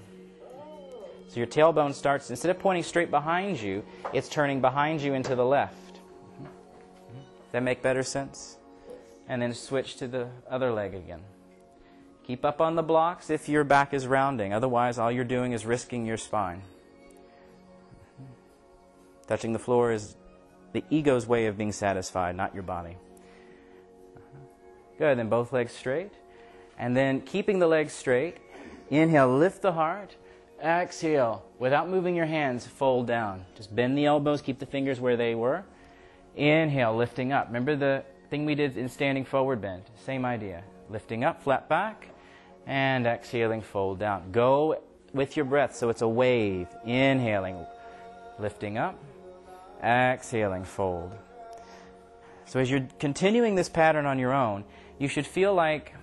[1.28, 5.36] So your tailbone starts, instead of pointing straight behind you, it's turning behind you into
[5.36, 5.94] the left.
[6.42, 8.56] Does that make better sense?
[9.28, 11.20] And then switch to the other leg again.
[12.24, 14.52] Keep up on the blocks if your back is rounding.
[14.54, 16.62] Otherwise, all you're doing is risking your spine.
[19.26, 20.16] Touching the floor is
[20.72, 22.96] the ego's way of being satisfied, not your body.
[24.98, 25.18] Good.
[25.18, 26.12] Then both legs straight.
[26.78, 28.38] And then keeping the legs straight,
[28.90, 30.16] inhale, lift the heart.
[30.62, 31.44] Exhale.
[31.58, 33.44] Without moving your hands, fold down.
[33.56, 35.64] Just bend the elbows, keep the fingers where they were.
[36.36, 37.46] Inhale, lifting up.
[37.46, 39.84] Remember the thing we did in standing forward bend?
[40.04, 40.64] Same idea.
[40.90, 42.08] Lifting up, flat back,
[42.66, 44.32] and exhaling, fold down.
[44.32, 44.80] Go
[45.12, 46.68] with your breath so it's a wave.
[46.84, 47.64] Inhaling,
[48.38, 48.98] lifting up,
[49.82, 51.12] exhaling, fold.
[52.46, 54.64] So as you're continuing this pattern on your own,
[54.98, 55.94] you should feel like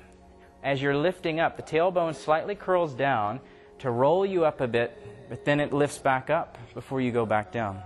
[0.63, 3.39] as you're lifting up, the tailbone slightly curls down
[3.79, 7.25] to roll you up a bit, but then it lifts back up before you go
[7.25, 7.81] back down.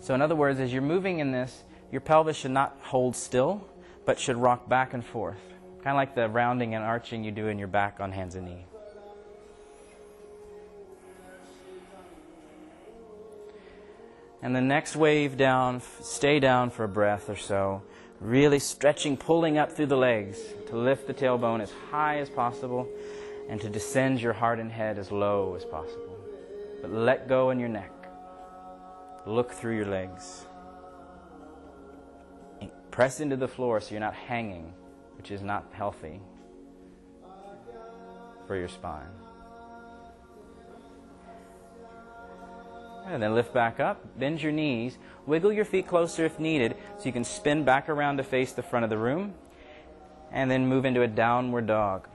[0.00, 3.66] So, in other words, as you're moving in this, your pelvis should not hold still,
[4.04, 5.40] but should rock back and forth,
[5.84, 8.46] kind of like the rounding and arching you do in your back on hands and
[8.46, 8.64] knees.
[14.42, 17.82] And the next wave down, stay down for a breath or so.
[18.20, 22.88] Really stretching, pulling up through the legs to lift the tailbone as high as possible
[23.48, 26.18] and to descend your heart and head as low as possible.
[26.80, 27.92] But let go in your neck.
[29.26, 30.46] Look through your legs.
[32.90, 34.72] Press into the floor so you're not hanging,
[35.16, 36.20] which is not healthy
[38.46, 39.06] for your spine.
[43.06, 47.04] And then lift back up, bend your knees, wiggle your feet closer if needed so
[47.04, 49.34] you can spin back around to face the front of the room,
[50.30, 52.08] and then move into a downward dog.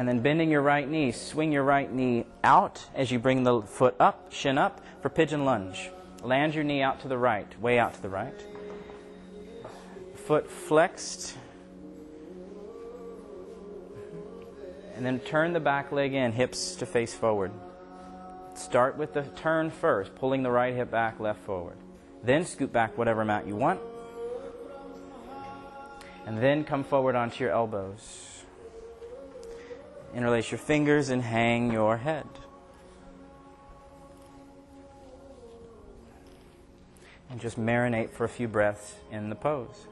[0.00, 3.60] And then bending your right knee, swing your right knee out as you bring the
[3.60, 5.90] foot up, shin up for pigeon lunge.
[6.22, 8.32] Land your knee out to the right, way out to the right
[10.14, 11.36] foot flexed.
[14.96, 17.52] And then turn the back leg in, hips to face forward.
[18.54, 21.76] Start with the turn first, pulling the right hip back, left forward.
[22.24, 23.80] Then scoop back whatever amount you want.
[26.24, 28.29] And then come forward onto your elbows.
[30.14, 32.26] Interlace your fingers and hang your head.
[37.30, 39.86] And just marinate for a few breaths in the pose.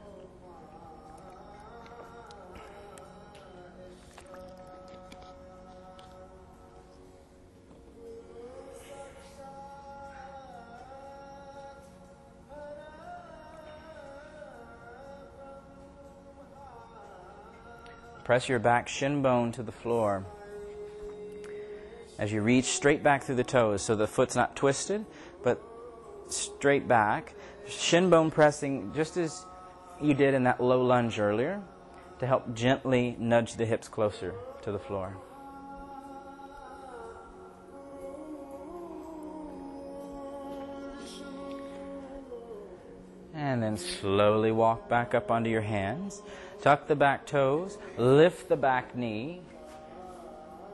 [18.29, 20.23] Press your back shin bone to the floor
[22.19, 25.03] as you reach straight back through the toes so the foot's not twisted,
[25.41, 25.59] but
[26.27, 27.33] straight back.
[27.67, 29.47] Shin bone pressing just as
[29.99, 31.59] you did in that low lunge earlier
[32.19, 35.17] to help gently nudge the hips closer to the floor.
[43.33, 46.21] And then slowly walk back up onto your hands.
[46.61, 49.41] Tuck the back toes, lift the back knee,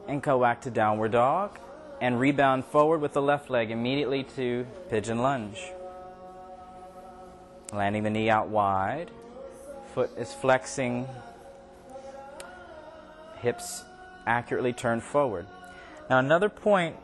[0.07, 1.59] and go back to downward dog.
[2.01, 5.71] And rebound forward with the left leg immediately to pigeon lunge.
[7.71, 9.11] Landing the knee out wide.
[9.93, 11.07] Foot is flexing.
[13.37, 13.83] Hips
[14.27, 15.47] accurately turned forward.
[16.09, 16.97] Now, another point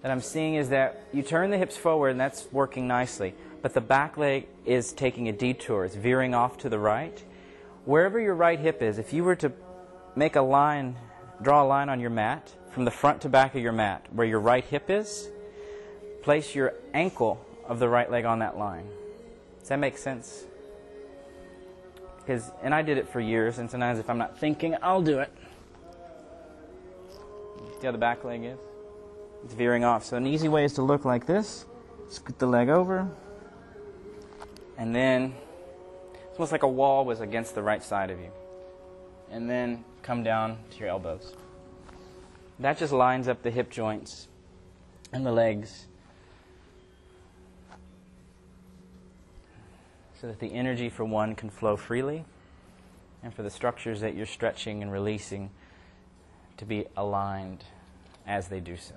[0.00, 3.74] that I'm seeing is that you turn the hips forward, and that's working nicely but
[3.74, 7.24] the back leg is taking a detour, it's veering off to the right.
[7.86, 9.50] Wherever your right hip is, if you were to
[10.14, 10.96] make a line,
[11.40, 14.26] draw a line on your mat, from the front to back of your mat, where
[14.26, 15.30] your right hip is,
[16.22, 18.86] place your ankle of the right leg on that line.
[19.60, 20.44] Does that make sense?
[22.18, 25.20] Because, and I did it for years, and sometimes if I'm not thinking, I'll do
[25.20, 25.32] it.
[27.80, 28.58] See how the back leg is?
[29.44, 30.04] It's veering off.
[30.04, 31.64] So an easy way is to look like this.
[32.10, 33.08] Scoot the leg over
[34.78, 35.34] and then
[36.14, 38.30] it's almost like a wall was against the right side of you.
[39.30, 41.34] And then come down to your elbows.
[42.60, 44.28] That just lines up the hip joints
[45.12, 45.86] and the legs
[50.20, 52.24] so that the energy for one can flow freely
[53.22, 55.50] and for the structures that you're stretching and releasing
[56.56, 57.64] to be aligned
[58.26, 58.94] as they do so.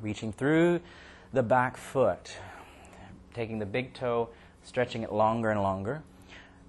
[0.00, 0.80] Reaching through
[1.32, 2.36] the back foot,
[3.34, 4.28] taking the big toe,
[4.62, 6.02] stretching it longer and longer.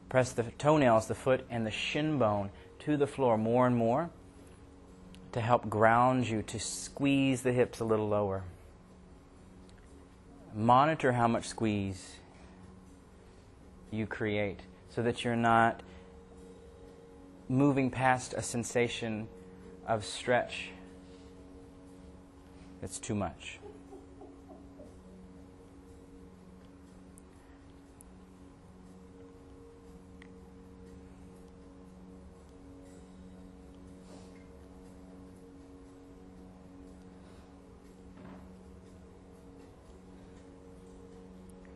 [0.09, 2.49] Press the toenails, the foot, and the shin bone
[2.79, 4.09] to the floor more and more
[5.31, 8.43] to help ground you, to squeeze the hips a little lower.
[10.55, 12.15] Monitor how much squeeze
[13.91, 15.81] you create so that you're not
[17.47, 19.27] moving past a sensation
[19.87, 20.69] of stretch
[22.81, 23.59] it's too much.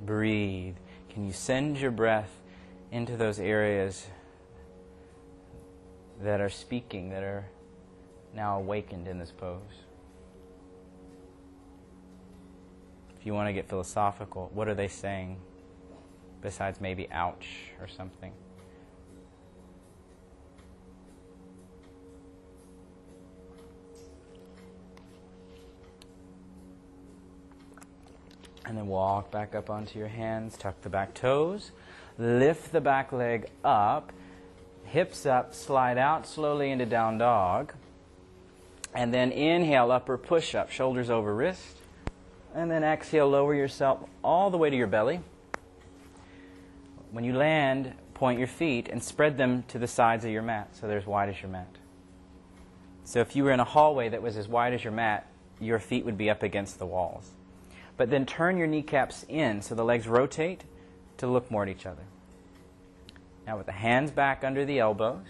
[0.05, 0.75] Breathe.
[1.09, 2.29] Can you send your breath
[2.91, 4.05] into those areas
[6.21, 7.45] that are speaking, that are
[8.35, 9.61] now awakened in this pose?
[13.23, 15.37] If you want to get philosophical, what are they saying
[16.41, 17.47] besides maybe ouch
[17.79, 18.33] or something?
[28.65, 31.71] And then walk back up onto your hands, tuck the back toes,
[32.17, 34.11] lift the back leg up,
[34.83, 37.71] hips up, slide out slowly into down dog.
[38.93, 41.77] And then inhale, upper push up, shoulders over wrist.
[42.53, 45.21] And then exhale, lower yourself all the way to your belly.
[47.11, 50.69] When you land, point your feet and spread them to the sides of your mat
[50.73, 51.67] so they're as wide as your mat.
[53.05, 55.27] So if you were in a hallway that was as wide as your mat,
[55.59, 57.31] your feet would be up against the walls.
[57.97, 60.63] But then turn your kneecaps in so the legs rotate
[61.17, 62.03] to look more at each other.
[63.45, 65.25] Now, with the hands back under the elbows,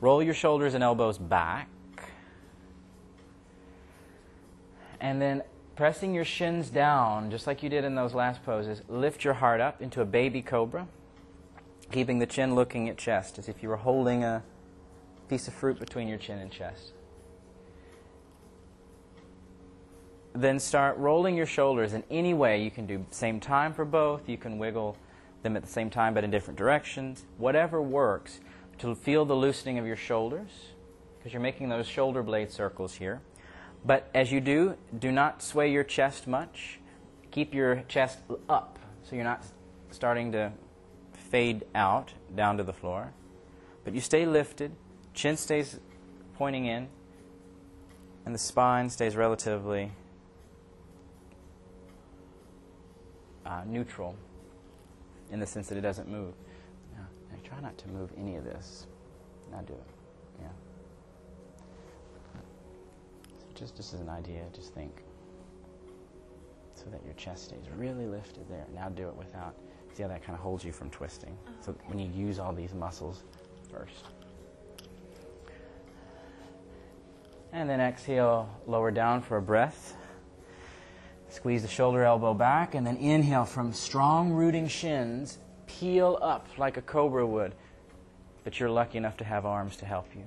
[0.00, 1.68] roll your shoulders and elbows back.
[4.98, 5.42] And then
[5.80, 9.62] pressing your shins down, just like you did in those last poses, lift your heart
[9.62, 10.86] up into a baby cobra,
[11.90, 14.42] keeping the chin looking at chest as if you were holding a
[15.30, 16.92] piece of fruit between your chin and chest.
[20.34, 23.06] then start rolling your shoulders in any way you can do.
[23.10, 24.28] Same time for both.
[24.28, 24.98] You can wiggle
[25.42, 27.24] them at the same time but in different directions.
[27.38, 28.40] Whatever works
[28.80, 30.50] to feel the loosening of your shoulders
[31.16, 33.22] because you're making those shoulder blade circles here.
[33.84, 36.80] But as you do, do not sway your chest much.
[37.30, 38.18] Keep your chest
[38.48, 39.44] up so you're not
[39.90, 40.52] starting to
[41.12, 43.12] fade out down to the floor.
[43.84, 44.72] But you stay lifted,
[45.14, 45.78] chin stays
[46.34, 46.88] pointing in,
[48.26, 49.92] and the spine stays relatively
[53.46, 54.14] uh, neutral
[55.30, 56.34] in the sense that it doesn't move.
[56.94, 58.86] Now, now, try not to move any of this.
[59.50, 59.99] Now do it.
[63.60, 65.02] Just, just as an idea, just think.
[66.74, 68.64] So that your chest stays really lifted there.
[68.74, 69.54] Now do it without.
[69.92, 71.36] See how that kind of holds you from twisting.
[71.60, 73.22] So when you use all these muscles
[73.70, 74.04] first.
[77.52, 79.96] And then exhale, lower down for a breath.
[81.28, 85.38] Squeeze the shoulder elbow back and then inhale from strong rooting shins.
[85.66, 87.54] Peel up like a cobra would.
[88.42, 90.24] But you're lucky enough to have arms to help you.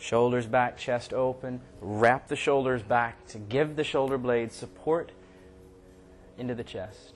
[0.00, 1.60] Shoulders back, chest open.
[1.82, 5.12] Wrap the shoulders back to give the shoulder blades support
[6.38, 7.12] into the chest.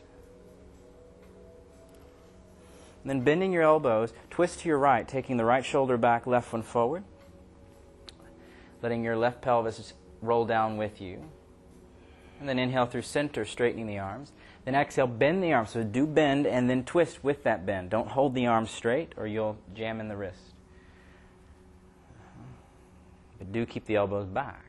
[3.02, 6.52] And then bending your elbows, twist to your right, taking the right shoulder back, left
[6.52, 7.04] one forward.
[8.82, 11.24] Letting your left pelvis roll down with you.
[12.38, 14.32] And then inhale through center, straightening the arms.
[14.66, 15.70] Then exhale, bend the arms.
[15.70, 17.88] So do bend and then twist with that bend.
[17.88, 20.53] Don't hold the arms straight or you'll jam in the wrist.
[23.44, 24.64] But do keep the elbows back.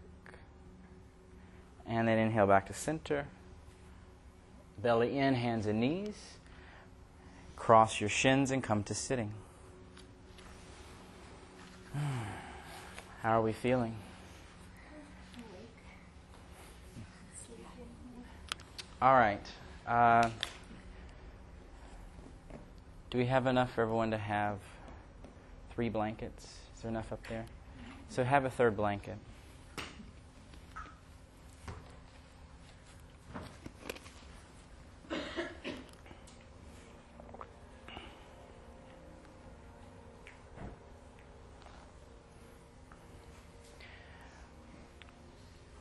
[1.85, 3.27] And then inhale back to center.
[4.81, 6.15] Belly in, hands and knees.
[7.55, 9.31] Cross your shins and come to sitting.
[13.21, 13.95] How are we feeling?
[19.01, 19.45] All right.
[19.87, 20.29] Uh,
[23.09, 24.57] do we have enough for everyone to have
[25.73, 26.43] three blankets?
[26.75, 27.45] Is there enough up there?
[28.09, 29.17] So have a third blanket.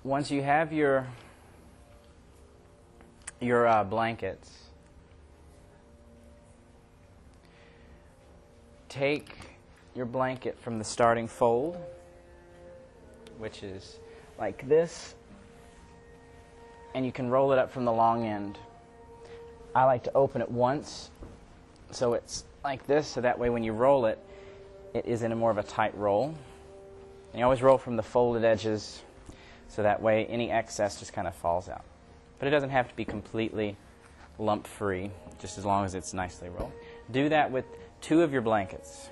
[0.02, 1.06] Once you have your
[3.44, 4.50] your uh, blankets.
[8.88, 9.36] Take
[9.94, 11.76] your blanket from the starting fold,
[13.44, 14.00] which is
[14.38, 15.14] like this,
[16.94, 18.58] and you can roll it up from the long end.
[19.74, 21.10] I like to open it once
[21.90, 24.18] so it's like this, so that way when you roll it,
[24.94, 26.34] it is in a more of a tight roll.
[27.32, 29.02] And you always roll from the folded edges
[29.68, 31.84] so that way any excess just kind of falls out.
[32.38, 33.76] But it doesn't have to be completely
[34.38, 36.72] lump free, just as long as it's nicely rolled.
[37.10, 37.66] Do that with
[38.00, 39.10] two of your blankets.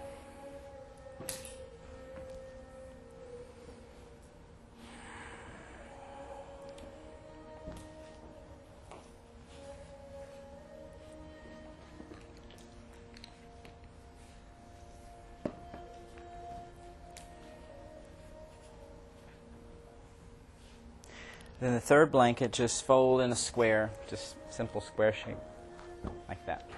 [21.82, 25.36] Third blanket, just fold in a square, just simple square shape,
[26.28, 26.70] like that.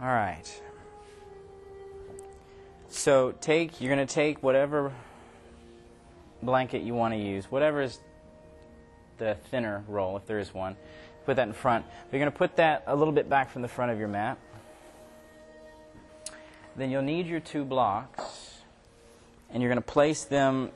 [0.00, 0.44] All right.
[2.88, 4.92] So take you're going to take whatever
[6.42, 8.00] blanket you want to use, whatever is
[9.18, 10.76] the thinner roll, if there is one.
[11.26, 11.84] Put that in front.
[12.12, 14.38] You're going to put that a little bit back from the front of your mat.
[16.76, 18.58] Then you'll need your two blocks,
[19.50, 20.70] and you're going to place them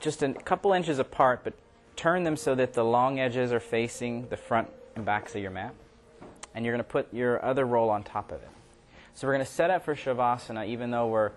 [0.00, 1.54] just a couple inches apart, but
[1.94, 5.50] turn them so that the long edges are facing the front and backs of your
[5.50, 5.74] mat.
[6.54, 8.48] And you're going to put your other roll on top of it.
[9.14, 11.32] So we're going to set up for Shavasana, even though we're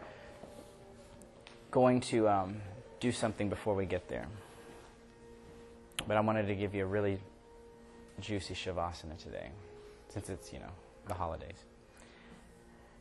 [1.69, 2.61] going to um,
[3.03, 4.25] do something before we get there.
[6.07, 7.19] But I wanted to give you a really
[8.21, 9.49] juicy Shavasana today,
[10.07, 10.71] since it's, you know,
[11.09, 11.57] the holidays.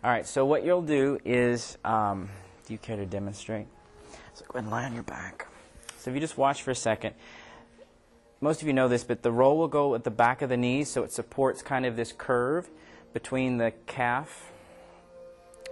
[0.03, 2.29] All right, so what you'll do is, um,
[2.67, 3.69] do you care to demonstrate?
[4.35, 5.47] So go ahead and lie on your back.
[5.99, 7.15] So if you just watch for a second,
[8.41, 10.57] most of you know this, but the roll will go at the back of the
[10.57, 12.69] knees, so it supports kind of this curve
[13.13, 14.51] between the calf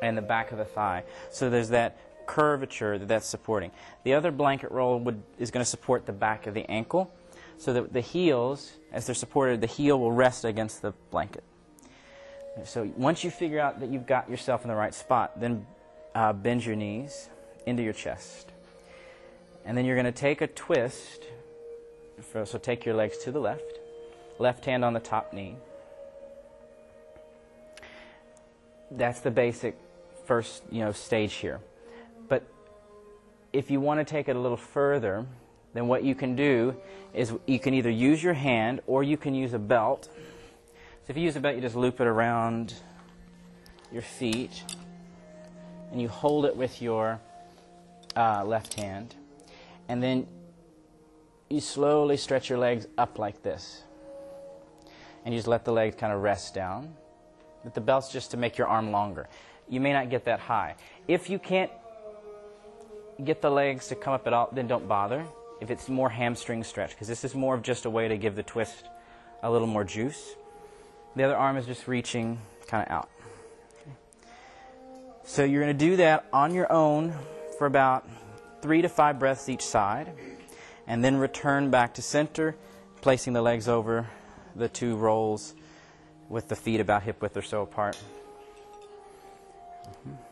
[0.00, 1.02] and the back of the thigh.
[1.32, 1.98] So there's that
[2.30, 3.72] curvature that that's supporting.
[4.04, 7.12] The other blanket roll would, is going to support the back of the ankle,
[7.58, 11.42] so that the heels, as they're supported, the heel will rest against the blanket.
[12.64, 15.66] So once you figure out that you've got yourself in the right spot, then
[16.14, 17.28] uh, bend your knees
[17.66, 18.52] into your chest.
[19.64, 21.24] And then you're going to take a twist
[22.44, 23.80] so take your legs to the left,
[24.38, 25.56] left hand on the top knee.
[28.90, 29.76] That's the basic
[30.26, 31.60] first, you know, stage here.
[32.30, 32.44] But
[33.52, 35.26] if you want to take it a little further,
[35.74, 36.74] then what you can do
[37.12, 40.08] is you can either use your hand or you can use a belt.
[40.14, 42.74] So if you use a belt, you just loop it around
[43.92, 44.62] your feet
[45.90, 47.20] and you hold it with your
[48.16, 49.16] uh, left hand.
[49.88, 50.28] And then
[51.48, 53.82] you slowly stretch your legs up like this.
[55.24, 56.94] And you just let the legs kind of rest down.
[57.64, 59.28] But the belt's just to make your arm longer.
[59.68, 60.76] You may not get that high.
[61.08, 61.70] If you can't
[63.24, 65.24] get the legs to come up at all, then don't bother.
[65.60, 68.34] If it's more hamstring stretch, because this is more of just a way to give
[68.34, 68.84] the twist
[69.42, 70.34] a little more juice.
[71.16, 73.10] The other arm is just reaching kind of out.
[75.24, 77.14] So you're going to do that on your own
[77.58, 78.08] for about
[78.62, 80.12] three to five breaths each side
[80.86, 82.56] and then return back to center,
[83.00, 84.08] placing the legs over
[84.56, 85.54] the two rolls
[86.28, 87.96] with the feet about hip width or so apart.
[89.84, 90.29] Mm-hmm, mm-hmm,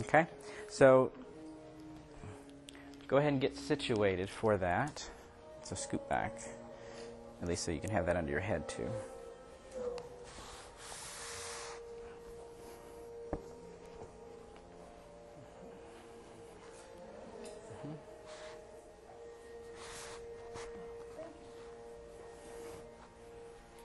[0.00, 0.26] okay,
[0.68, 1.10] so
[3.08, 5.08] go ahead and get situated for that.
[5.62, 6.38] So scoop back,
[7.42, 8.88] at least so you can have that under your head too.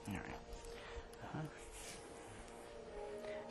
[0.08, 0.20] Mm-hmm.
[1.24, 1.40] Uh-huh.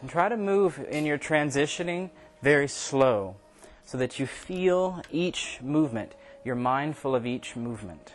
[0.01, 2.11] And try to move in your transitioning
[2.43, 3.36] very slow
[3.84, 6.14] so that you feel each movement.
[6.45, 8.12] You're mindful of each movement.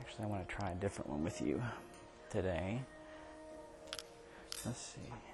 [0.00, 1.62] Actually, I want to try a different one with you
[2.30, 2.80] today.
[4.64, 5.33] Let's see.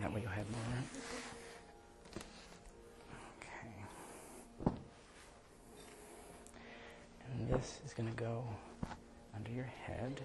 [0.00, 0.62] That way you'll have more.
[3.38, 4.72] Okay.
[7.26, 8.42] And this is going to go
[9.34, 10.22] under your head.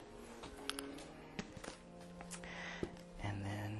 [3.23, 3.77] And then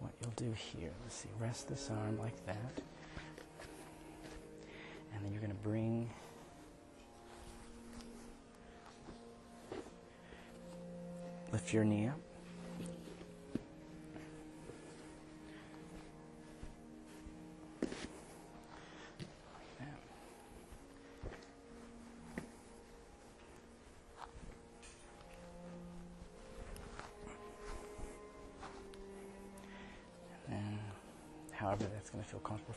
[0.00, 2.82] what you'll do here, let's see, rest this arm like that.
[5.14, 6.10] And then you're going to bring
[11.52, 12.29] lift your knee up.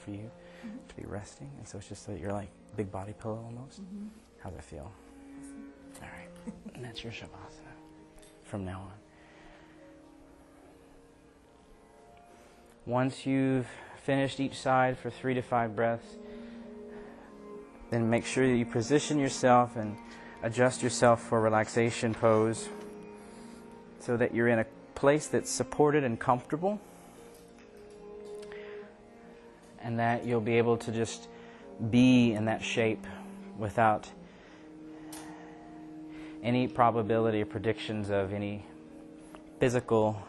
[0.03, 0.29] For you
[0.65, 0.77] mm-hmm.
[0.87, 1.49] to be resting.
[1.57, 3.81] And so it's just that you're like big body pillow almost.
[3.81, 4.07] Mm-hmm.
[4.39, 4.91] How's it feel?
[6.01, 6.53] All right.
[6.75, 7.73] and that's your Shavasana
[8.43, 8.91] from now on.
[12.85, 13.67] Once you've
[14.03, 16.17] finished each side for three to five breaths,
[17.89, 19.95] then make sure that you position yourself and
[20.41, 22.67] adjust yourself for relaxation pose
[23.99, 26.81] so that you're in a place that's supported and comfortable
[29.84, 31.27] and that you'll be able to just
[31.89, 33.05] be in that shape
[33.57, 34.09] without
[36.41, 38.65] any probability or predictions of any
[39.59, 40.21] physical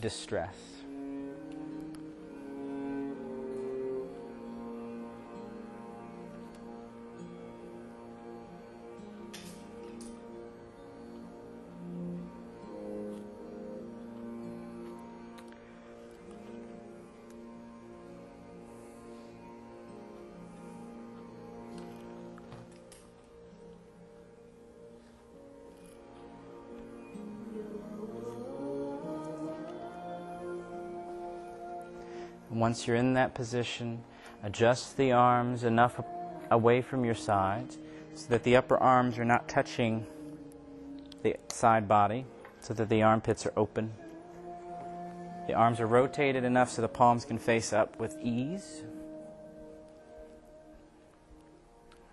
[0.00, 0.73] distress.
[32.64, 34.02] Once you're in that position,
[34.42, 36.00] adjust the arms enough
[36.50, 37.76] away from your sides
[38.14, 40.06] so that the upper arms are not touching
[41.22, 42.24] the side body,
[42.60, 43.92] so that the armpits are open.
[45.46, 48.82] The arms are rotated enough so the palms can face up with ease.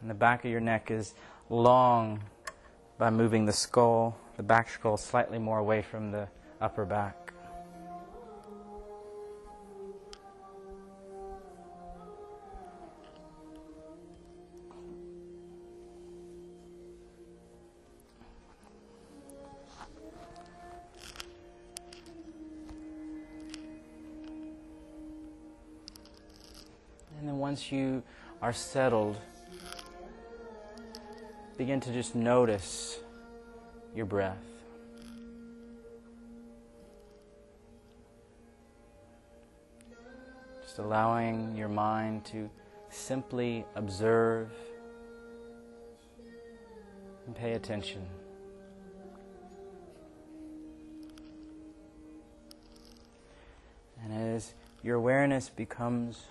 [0.01, 1.13] And the back of your neck is
[1.49, 2.23] long
[2.97, 6.27] by moving the skull, the back skull slightly more away from the
[6.59, 7.20] upper back.
[27.51, 28.01] Once you
[28.41, 29.17] are settled,
[31.57, 33.01] begin to just notice
[33.93, 34.37] your breath.
[40.61, 42.49] Just allowing your mind to
[42.89, 44.49] simply observe
[47.25, 48.07] and pay attention.
[54.01, 56.23] And as your awareness becomes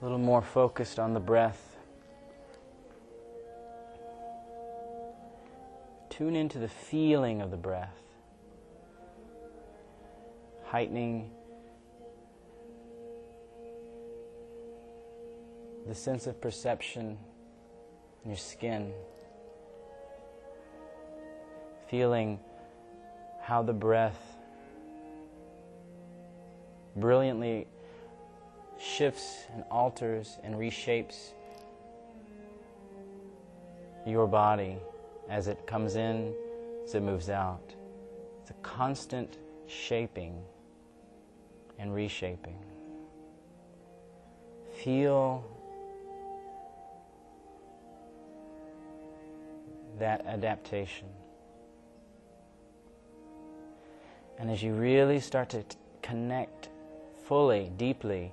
[0.00, 1.76] a little more focused on the breath.
[6.10, 7.96] Tune into the feeling of the breath,
[10.64, 11.30] heightening
[15.86, 17.18] the sense of perception
[18.24, 18.92] in your skin,
[21.88, 22.40] feeling
[23.40, 24.18] how the breath
[26.96, 27.66] brilliantly
[28.78, 31.30] shifts and alters and reshapes
[34.06, 34.76] your body
[35.28, 36.32] as it comes in,
[36.84, 37.74] as it moves out.
[38.42, 40.40] It's a constant shaping
[41.78, 42.58] and reshaping.
[44.84, 45.44] Feel
[49.98, 51.08] that adaptation.
[54.38, 55.64] And as you really start to
[56.02, 56.68] connect
[57.26, 58.32] fully, deeply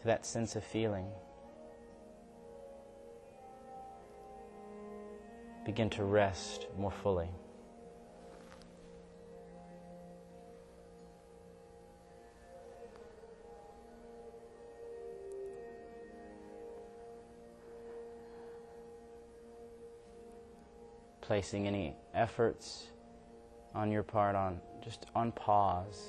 [0.00, 1.06] to that sense of feeling.
[5.64, 7.28] Begin to rest more fully.
[21.20, 22.86] Placing any efforts
[23.74, 26.08] on your part on just on pause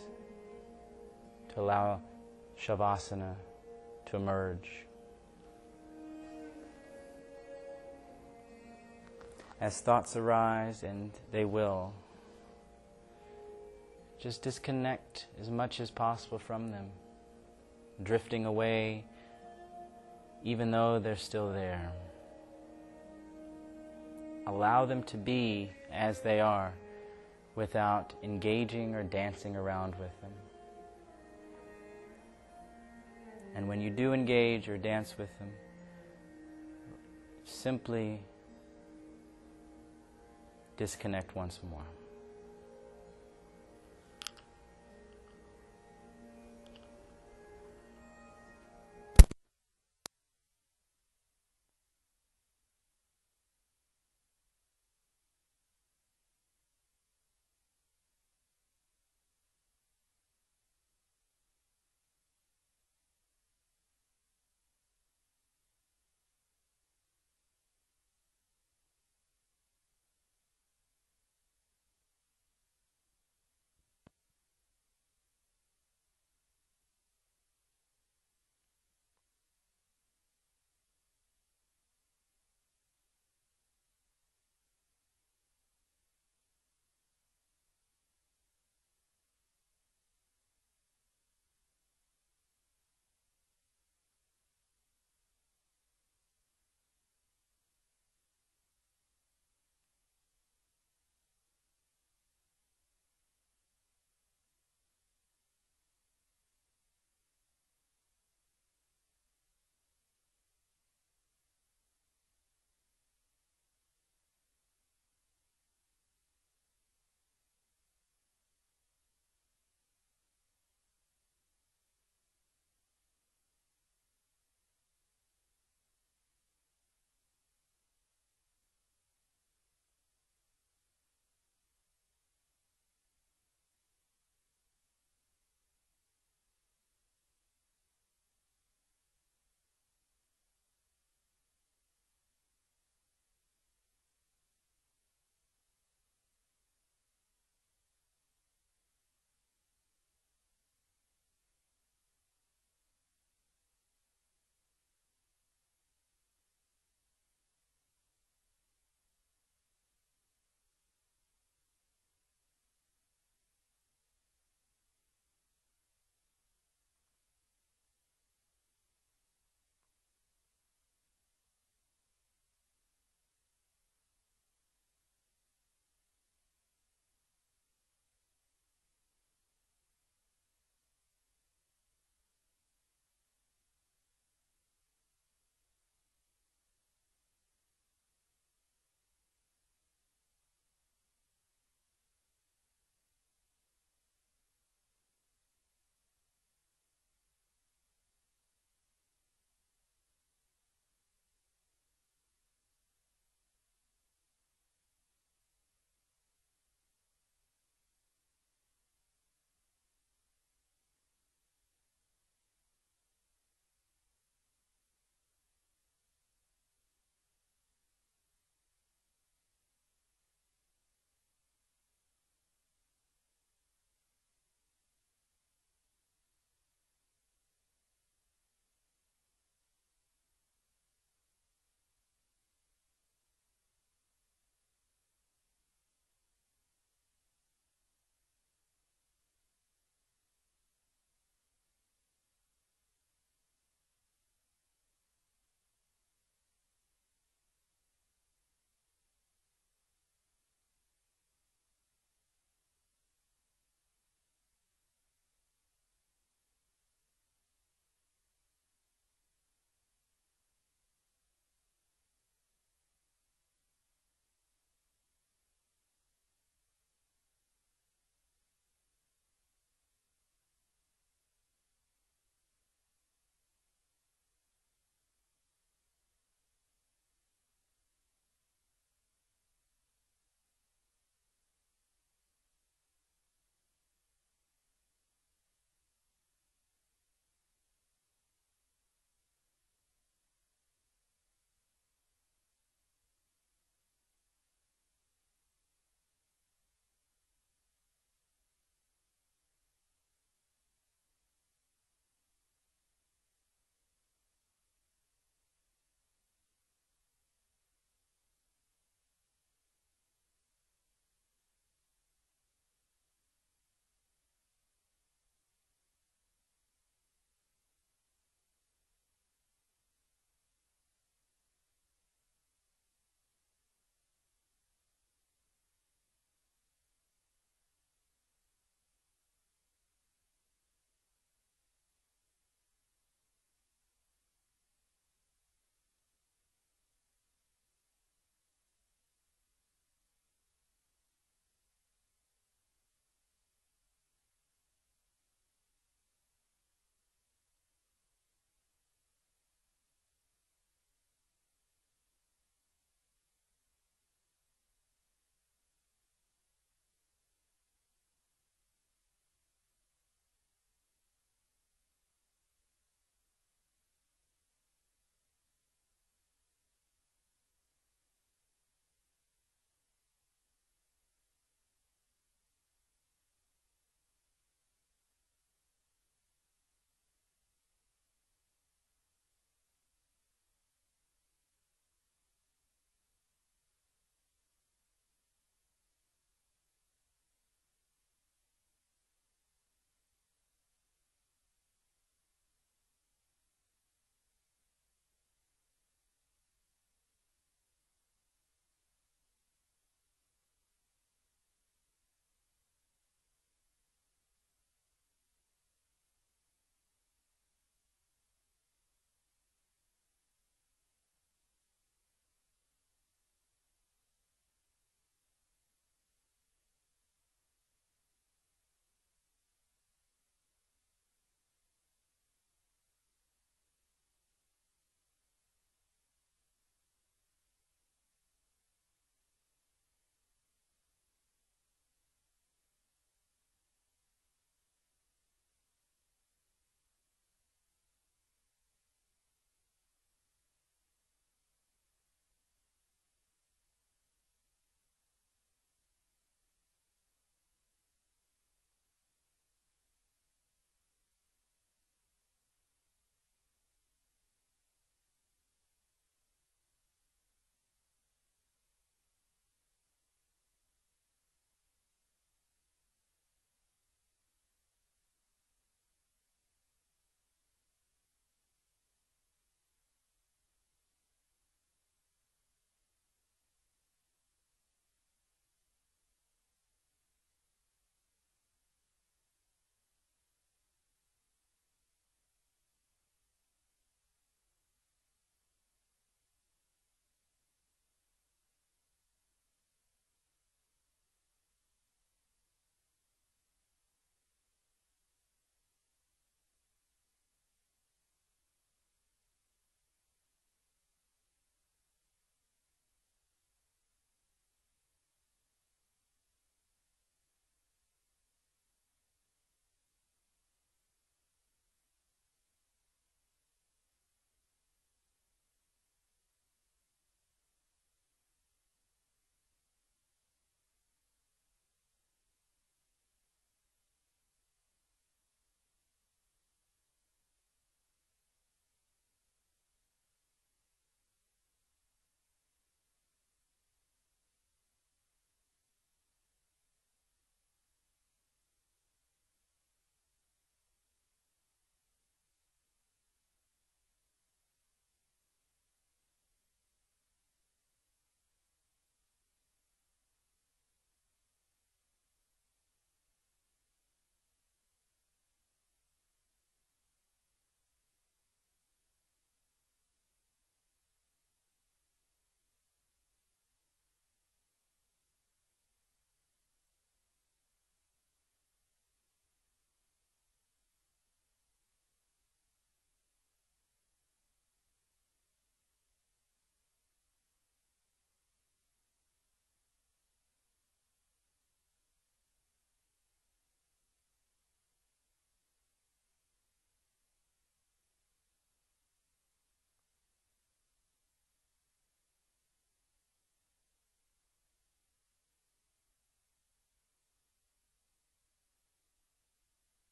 [1.54, 2.02] to allow
[2.60, 3.36] Shavasana
[4.12, 4.70] to emerge.
[9.60, 11.94] As thoughts arise, and they will,
[14.20, 16.88] just disconnect as much as possible from them,
[18.04, 19.04] drifting away
[20.44, 21.92] even though they're still there.
[24.48, 26.74] Allow them to be as they are
[27.56, 30.32] without engaging or dancing around with them.
[33.56, 35.50] And when you do engage or dance with them,
[37.46, 38.24] simply
[40.78, 41.86] disconnect once more.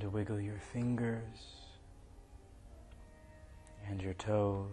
[0.00, 1.22] To wiggle your fingers
[3.90, 4.68] and your toes.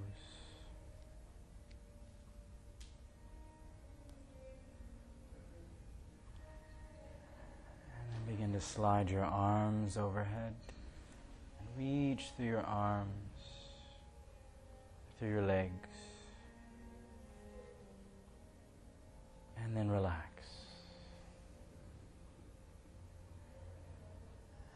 [7.97, 10.53] And then begin to slide your arms overhead
[11.59, 13.09] and reach through your arms,
[15.17, 15.89] through your legs.
[19.57, 20.34] And then relax.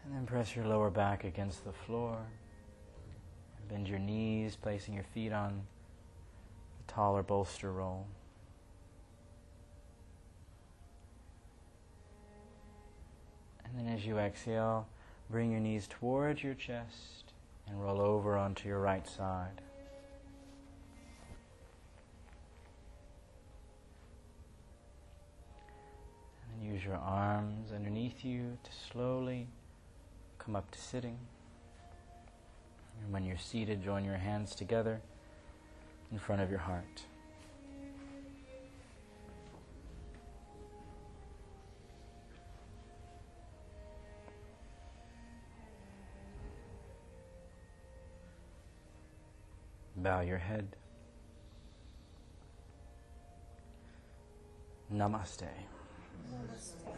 [0.10, 2.18] And then press your lower back against the floor.
[3.70, 5.62] Bend your knees, placing your feet on
[6.80, 8.08] the taller bolster roll.
[13.64, 14.88] And then as you exhale,
[15.30, 17.34] bring your knees towards your chest
[17.68, 19.62] and roll over onto your right side.
[26.52, 29.46] And use your arms underneath you to slowly
[30.40, 31.18] come up to sitting.
[33.04, 35.02] And when you're seated, join your hands together
[36.12, 37.04] in front of your heart.
[49.98, 50.76] Bow your head.
[54.92, 55.48] Namaste.
[56.32, 56.96] Namaste.